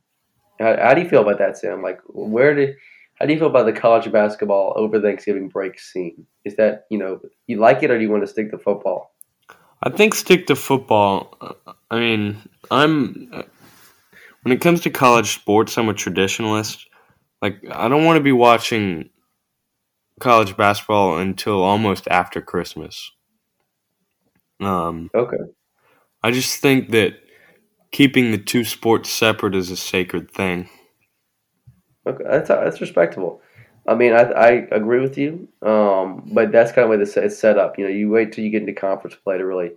How, 0.58 0.76
how, 0.76 0.94
do 0.94 1.02
you 1.02 1.08
feel 1.08 1.22
about 1.22 1.38
that, 1.38 1.56
Sam? 1.56 1.82
Like, 1.82 2.00
where 2.08 2.54
did 2.54 2.76
how 3.18 3.26
do 3.26 3.32
you 3.32 3.38
feel 3.38 3.48
about 3.48 3.66
the 3.66 3.72
college 3.72 4.10
basketball 4.12 4.72
over 4.76 5.00
Thanksgiving 5.00 5.48
break 5.48 5.78
scene? 5.78 6.26
Is 6.44 6.56
that 6.56 6.86
you 6.90 6.98
know 6.98 7.20
you 7.46 7.58
like 7.58 7.82
it 7.82 7.90
or 7.90 7.98
do 7.98 8.04
you 8.04 8.10
want 8.10 8.22
to 8.22 8.28
stick 8.28 8.50
to 8.50 8.58
football? 8.58 9.14
I 9.82 9.90
think 9.90 10.14
stick 10.14 10.48
to 10.48 10.56
football. 10.56 11.36
I 11.90 11.98
mean, 11.98 12.38
I'm 12.70 13.44
when 14.42 14.52
it 14.52 14.60
comes 14.60 14.80
to 14.82 14.90
college 14.90 15.34
sports, 15.34 15.76
I'm 15.78 15.88
a 15.88 15.94
traditionalist. 15.94 16.86
Like 17.40 17.62
I 17.70 17.88
don't 17.88 18.04
want 18.04 18.16
to 18.16 18.22
be 18.22 18.32
watching 18.32 19.10
college 20.20 20.56
basketball 20.56 21.18
until 21.18 21.62
almost 21.62 22.08
after 22.08 22.40
Christmas. 22.40 23.12
Um, 24.60 25.10
okay. 25.14 25.36
I 26.22 26.30
just 26.32 26.60
think 26.60 26.90
that 26.90 27.14
keeping 27.92 28.32
the 28.32 28.38
two 28.38 28.64
sports 28.64 29.10
separate 29.10 29.54
is 29.54 29.70
a 29.70 29.76
sacred 29.76 30.30
thing. 30.30 30.68
Okay, 32.06 32.24
that's 32.24 32.48
that's 32.48 32.80
respectable. 32.80 33.40
I 33.86 33.94
mean, 33.94 34.12
I, 34.12 34.22
I 34.22 34.48
agree 34.70 35.00
with 35.00 35.16
you, 35.16 35.48
um, 35.62 36.30
but 36.32 36.52
that's 36.52 36.72
kind 36.72 36.84
of 36.84 36.90
the 36.90 37.04
way 37.04 37.24
it's 37.24 37.38
set 37.38 37.58
up. 37.58 37.78
You 37.78 37.84
know, 37.84 37.90
you 37.90 38.10
wait 38.10 38.32
till 38.32 38.44
you 38.44 38.50
get 38.50 38.60
into 38.60 38.74
conference 38.74 39.16
play 39.16 39.38
to 39.38 39.46
really 39.46 39.72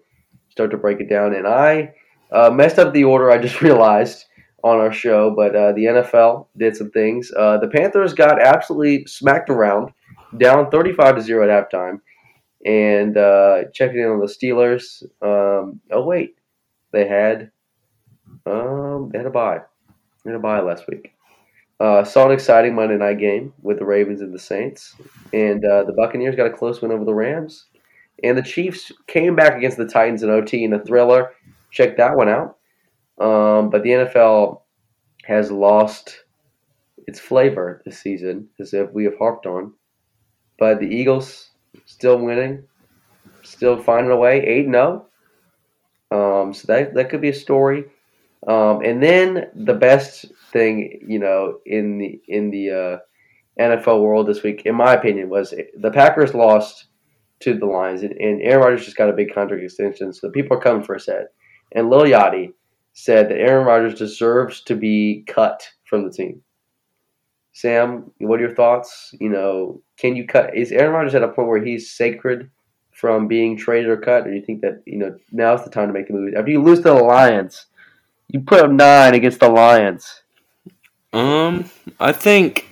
start 0.49 0.71
to 0.71 0.77
break 0.77 0.99
it 0.99 1.09
down. 1.09 1.33
And 1.33 1.47
I 1.47 1.93
uh, 2.31 2.49
messed 2.49 2.77
up 2.77 2.93
the 2.93 3.05
order. 3.05 3.31
I 3.31 3.37
just 3.37 3.61
realized 3.61 4.25
on 4.63 4.77
our 4.77 4.91
show, 4.91 5.33
but 5.35 5.55
uh, 5.55 5.71
the 5.73 5.85
NFL 5.85 6.47
did 6.57 6.75
some 6.75 6.91
things. 6.91 7.31
Uh, 7.37 7.57
the 7.57 7.67
Panthers 7.67 8.13
got 8.13 8.41
absolutely 8.41 9.05
smacked 9.05 9.49
around, 9.49 9.91
down 10.37 10.69
35 10.69 11.15
to 11.15 11.21
0 11.21 11.49
at 11.49 11.71
halftime. 11.71 11.99
And 12.65 13.17
uh, 13.17 13.63
checking 13.73 13.99
in 13.99 14.05
on 14.05 14.19
the 14.19 14.27
Steelers. 14.27 15.03
Um, 15.21 15.79
oh, 15.91 16.03
wait. 16.03 16.35
They 16.91 17.07
had, 17.07 17.51
um, 18.45 19.09
they 19.11 19.17
had 19.17 19.27
a 19.27 19.31
bye. 19.31 19.61
They 20.23 20.31
had 20.31 20.39
a 20.39 20.41
bye 20.41 20.59
last 20.59 20.87
week. 20.87 21.13
Uh, 21.79 22.03
saw 22.03 22.27
an 22.27 22.31
exciting 22.31 22.75
Monday 22.75 22.97
night 22.97 23.17
game 23.17 23.53
with 23.63 23.79
the 23.79 23.85
Ravens 23.85 24.21
and 24.21 24.31
the 24.31 24.39
Saints. 24.39 24.95
And 25.33 25.65
uh, 25.65 25.83
the 25.85 25.93
Buccaneers 25.93 26.35
got 26.35 26.45
a 26.45 26.51
close 26.51 26.81
win 26.81 26.91
over 26.91 27.05
the 27.05 27.13
Rams. 27.13 27.65
And 28.23 28.37
the 28.37 28.43
Chiefs 28.43 28.91
came 29.07 29.35
back 29.35 29.57
against 29.57 29.77
the 29.77 29.87
Titans 29.87 30.21
in 30.21 30.29
OT 30.29 30.63
in 30.63 30.73
a 30.73 30.83
thriller. 30.83 31.31
Check 31.71 31.97
that 31.97 32.15
one 32.15 32.29
out. 32.29 32.57
Um, 33.21 33.69
but 33.69 33.83
the 33.83 33.91
NFL 33.91 34.61
has 35.25 35.51
lost 35.51 36.23
its 37.07 37.19
flavor 37.19 37.81
this 37.85 37.99
season, 37.99 38.49
as 38.59 38.73
if 38.73 38.91
we 38.91 39.03
have 39.03 39.17
harped 39.17 39.45
on. 39.45 39.73
But 40.57 40.79
the 40.79 40.87
Eagles 40.87 41.51
still 41.85 42.17
winning, 42.17 42.63
still 43.43 43.77
finding 43.77 44.11
a 44.11 44.17
way, 44.17 44.43
8 44.43 44.65
0. 44.65 45.05
Um, 46.11 46.53
so 46.53 46.65
that, 46.67 46.95
that 46.95 47.09
could 47.09 47.21
be 47.21 47.29
a 47.29 47.33
story. 47.33 47.85
Um, 48.47 48.81
and 48.83 49.03
then 49.03 49.51
the 49.53 49.75
best 49.75 50.25
thing, 50.51 50.99
you 51.07 51.19
know, 51.19 51.59
in 51.65 51.99
the 51.99 52.19
in 52.27 52.49
the 52.49 52.71
uh, 52.71 52.97
NFL 53.61 54.01
world 54.01 54.27
this 54.27 54.41
week, 54.41 54.63
in 54.65 54.73
my 54.73 54.93
opinion, 54.93 55.29
was 55.29 55.53
the 55.77 55.91
Packers 55.91 56.33
lost 56.33 56.87
to 57.41 57.53
the 57.53 57.67
Lions, 57.67 58.01
and, 58.01 58.13
and 58.13 58.41
Aaron 58.41 58.63
Rodgers 58.63 58.85
just 58.85 58.97
got 58.97 59.09
a 59.09 59.13
big 59.13 59.31
contract 59.33 59.63
extension, 59.63 60.11
so 60.11 60.27
the 60.27 60.33
people 60.33 60.57
are 60.57 60.61
coming 60.61 60.83
for 60.83 60.95
a 60.95 60.99
set. 60.99 61.33
And 61.73 61.89
Lil 61.89 62.03
Yachty 62.03 62.53
said 63.01 63.29
that 63.29 63.39
Aaron 63.39 63.65
Rodgers 63.65 63.97
deserves 63.97 64.61
to 64.61 64.75
be 64.75 65.23
cut 65.25 65.67
from 65.85 66.03
the 66.03 66.11
team. 66.11 66.43
Sam, 67.53 68.11
what 68.19 68.39
are 68.39 68.43
your 68.43 68.55
thoughts? 68.55 69.13
You 69.19 69.29
know, 69.29 69.81
can 69.97 70.15
you 70.15 70.27
cut? 70.27 70.55
Is 70.55 70.71
Aaron 70.71 70.93
Rodgers 70.93 71.15
at 71.15 71.23
a 71.23 71.27
point 71.27 71.47
where 71.47 71.63
he's 71.63 71.91
sacred 71.91 72.49
from 72.91 73.27
being 73.27 73.57
traded 73.57 73.89
or 73.89 73.97
cut, 73.97 74.27
or 74.27 74.29
do 74.29 74.35
you 74.35 74.45
think 74.45 74.61
that 74.61 74.83
you 74.85 74.97
know 74.97 75.17
now's 75.31 75.63
the 75.63 75.71
time 75.71 75.87
to 75.87 75.93
make 75.93 76.09
a 76.09 76.13
move? 76.13 76.35
After 76.35 76.51
you 76.51 76.61
lose 76.61 76.79
to 76.79 76.89
the 76.89 76.93
Lions, 76.93 77.65
you 78.27 78.39
put 78.39 78.59
up 78.63 78.71
nine 78.71 79.15
against 79.15 79.39
the 79.39 79.49
Lions. 79.49 80.21
Um, 81.11 81.69
I 81.99 82.11
think 82.13 82.67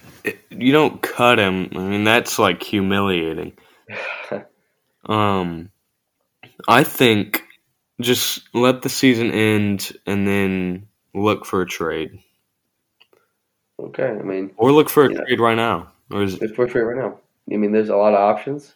you 0.49 0.71
don't 0.71 1.01
cut 1.01 1.39
him. 1.39 1.69
I 1.73 1.79
mean, 1.79 2.03
that's 2.03 2.37
like 2.37 2.61
humiliating. 2.61 3.53
um, 5.05 5.71
I 6.67 6.83
think 6.83 7.43
just 8.01 8.41
let 8.53 8.81
the 8.81 8.89
season 8.89 9.31
end 9.31 9.91
and 10.05 10.27
then 10.27 10.88
look 11.13 11.45
for 11.45 11.62
a 11.62 11.65
trade. 11.67 12.19
Okay, 13.79 14.07
I 14.07 14.21
mean, 14.21 14.51
or 14.57 14.71
look 14.71 14.89
for 14.89 15.05
a 15.05 15.12
Yeah. 15.13 15.21
trade 15.23 15.39
right 15.39 15.55
now. 15.55 15.88
Or 16.12 16.23
is 16.23 16.41
it, 16.41 16.55
for 16.55 16.67
trade 16.67 16.81
right 16.83 16.97
now. 16.97 17.17
I 17.51 17.57
mean, 17.57 17.71
there's 17.71 17.89
a 17.89 17.95
lot 17.95 18.13
of 18.13 18.19
options, 18.19 18.75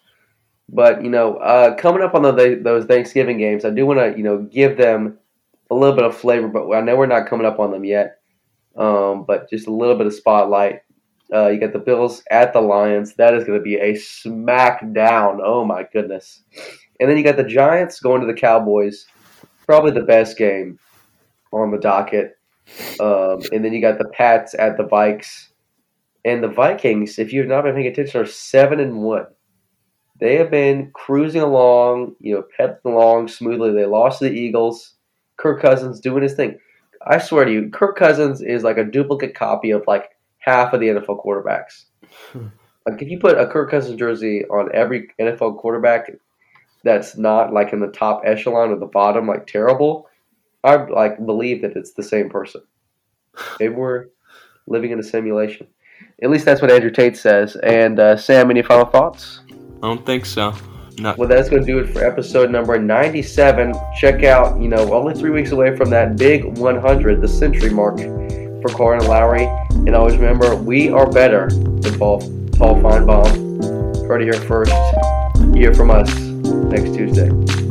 but 0.70 1.04
you 1.04 1.10
know, 1.10 1.36
uh, 1.38 1.76
coming 1.76 2.02
up 2.02 2.16
on 2.16 2.22
the, 2.24 2.60
those 2.62 2.86
Thanksgiving 2.86 3.38
games, 3.38 3.66
I 3.66 3.70
do 3.70 3.86
want 3.86 4.00
to 4.00 4.18
you 4.18 4.24
know 4.24 4.40
give 4.40 4.78
them 4.78 5.18
a 5.70 5.76
little 5.76 5.96
bit 5.96 6.06
of 6.06 6.16
flavor, 6.16 6.48
but 6.48 6.72
I 6.72 6.82
know 6.82 6.96
we're 6.96 7.06
not 7.06 7.28
coming 7.28 7.46
up 7.46 7.60
on 7.60 7.72
them 7.72 7.84
yet. 7.86 8.20
Um, 8.76 9.26
but 9.28 9.50
just 9.50 9.68
a 9.68 9.72
little 9.74 9.96
bit 9.96 10.08
of 10.08 10.14
spotlight. 10.16 10.82
Uh, 11.32 11.50
you 11.50 11.60
got 11.60 11.74
the 11.74 11.80
Bills 11.80 12.24
at 12.32 12.54
the 12.54 12.62
Lions. 12.62 13.14
That 13.16 13.36
is 13.36 13.44
going 13.44 13.60
to 13.60 13.64
be 13.64 13.76
a 13.76 13.94
smackdown. 13.94 15.40
Oh 15.44 15.64
my 15.64 15.88
goodness! 15.92 16.42
And 17.00 17.10
then 17.10 17.18
you 17.18 17.24
got 17.24 17.38
the 17.38 17.44
Giants 17.44 18.00
going 18.00 18.22
to 18.22 18.28
the 18.28 18.34
Cowboys. 18.34 19.06
Probably 19.66 19.92
the 19.92 20.02
best 20.02 20.38
game 20.38 20.80
on 21.52 21.72
the 21.72 21.78
docket. 21.78 22.38
Um, 23.00 23.42
and 23.52 23.64
then 23.64 23.74
you 23.74 23.82
got 23.82 23.98
the 23.98 24.10
Pats 24.10 24.56
at 24.58 24.78
the 24.78 24.84
Vikes. 24.84 25.50
And 26.26 26.44
the 26.44 26.48
Vikings, 26.48 27.20
if 27.20 27.34
you've 27.34 27.48
not 27.48 27.64
been 27.64 27.76
paying 27.76 27.88
attention, 27.88 28.22
are 28.22 28.26
seven 28.26 28.80
and 28.80 29.02
one. 29.02 29.26
They 30.20 30.38
have 30.38 30.50
been 30.50 30.92
cruising 30.94 31.42
along, 31.42 32.16
you 32.20 32.36
know, 32.36 32.44
pedaling 32.58 32.96
along 32.96 33.28
smoothly. 33.28 33.74
They 33.74 33.86
lost 33.86 34.20
to 34.20 34.30
the 34.30 34.32
Eagles. 34.32 34.96
Kirk 35.38 35.62
Cousins 35.62 36.00
doing 36.00 36.24
his 36.24 36.34
thing. 36.34 36.58
I 37.06 37.18
swear 37.18 37.44
to 37.44 37.52
you, 37.52 37.70
Kirk 37.70 37.98
Cousins 37.98 38.42
is 38.42 38.64
like 38.64 38.78
a 38.78 38.86
duplicate 38.86 39.36
copy 39.36 39.72
of 39.72 39.84
like 39.88 40.12
half 40.38 40.72
of 40.74 40.80
the 40.80 40.88
NFL 40.88 41.26
quarterbacks. 41.26 41.86
like 42.34 43.02
if 43.02 43.10
you 43.10 43.20
put 43.20 43.38
a 43.38 43.48
Kirk 43.48 43.70
Cousins 43.72 43.98
jersey 43.98 44.46
on 44.46 44.70
every 44.74 45.10
NFL 45.20 45.58
quarterback 45.58 46.10
that's 46.84 47.18
not 47.18 47.54
like 47.54 47.74
in 47.74 47.80
the 47.80 47.88
top 47.88 48.22
echelon 48.26 48.70
or 48.70 48.78
the 48.78 48.86
bottom, 48.86 49.28
like 49.28 49.48
terrible, 49.48 50.10
I 50.64 50.76
like 50.76 51.24
believe 51.26 51.62
that 51.62 51.76
it's 51.76 51.94
the 51.94 52.04
same 52.04 52.30
person. 52.30 52.62
Maybe 53.60 53.74
we're 53.74 54.08
living 54.68 54.92
in 54.92 55.00
a 55.00 55.04
simulation. 55.04 55.68
At 56.22 56.30
least 56.30 56.46
that's 56.46 56.62
what 56.62 56.72
Andrew 56.72 56.92
Tate 56.92 57.18
says. 57.18 57.56
And 57.58 58.00
uh, 58.00 58.18
Sam, 58.18 58.50
any 58.50 58.62
final 58.62 58.86
thoughts? 58.86 59.42
I 59.50 59.88
don't 59.88 60.06
think 60.06 60.26
so. 60.26 60.54
No. 61.00 61.16
Well, 61.18 61.28
that's 61.28 61.50
going 61.50 61.62
to 61.62 61.66
do 61.66 61.80
it 61.80 61.90
for 61.90 62.04
episode 62.04 62.52
number 62.52 62.78
97. 62.78 63.74
Check 63.98 64.24
out, 64.24 64.62
you 64.62 64.68
know, 64.68 64.94
only 64.94 65.16
three 65.16 65.32
weeks 65.32 65.52
away 65.52 65.76
from 65.76 65.90
that 65.90 66.18
big 66.18 66.58
100, 66.58 67.20
the 67.20 67.28
century 67.28 67.72
mark 67.72 67.98
for 67.98 68.70
Carter 68.70 69.00
and 69.00 69.08
Lowry. 69.08 69.46
And 69.72 69.96
always 69.96 70.16
remember, 70.16 70.56
we 70.56 70.90
are 70.90 71.10
better 71.10 71.50
than 71.50 71.98
Paul, 71.98 72.20
Paul 72.58 72.76
Finebaum. 72.76 74.08
Heard 74.08 74.22
it 74.22 74.26
here 74.26 74.42
first. 74.48 74.72
Hear 75.56 75.74
from 75.74 75.90
us 75.90 76.23
next 76.70 76.94
Tuesday. 76.96 77.63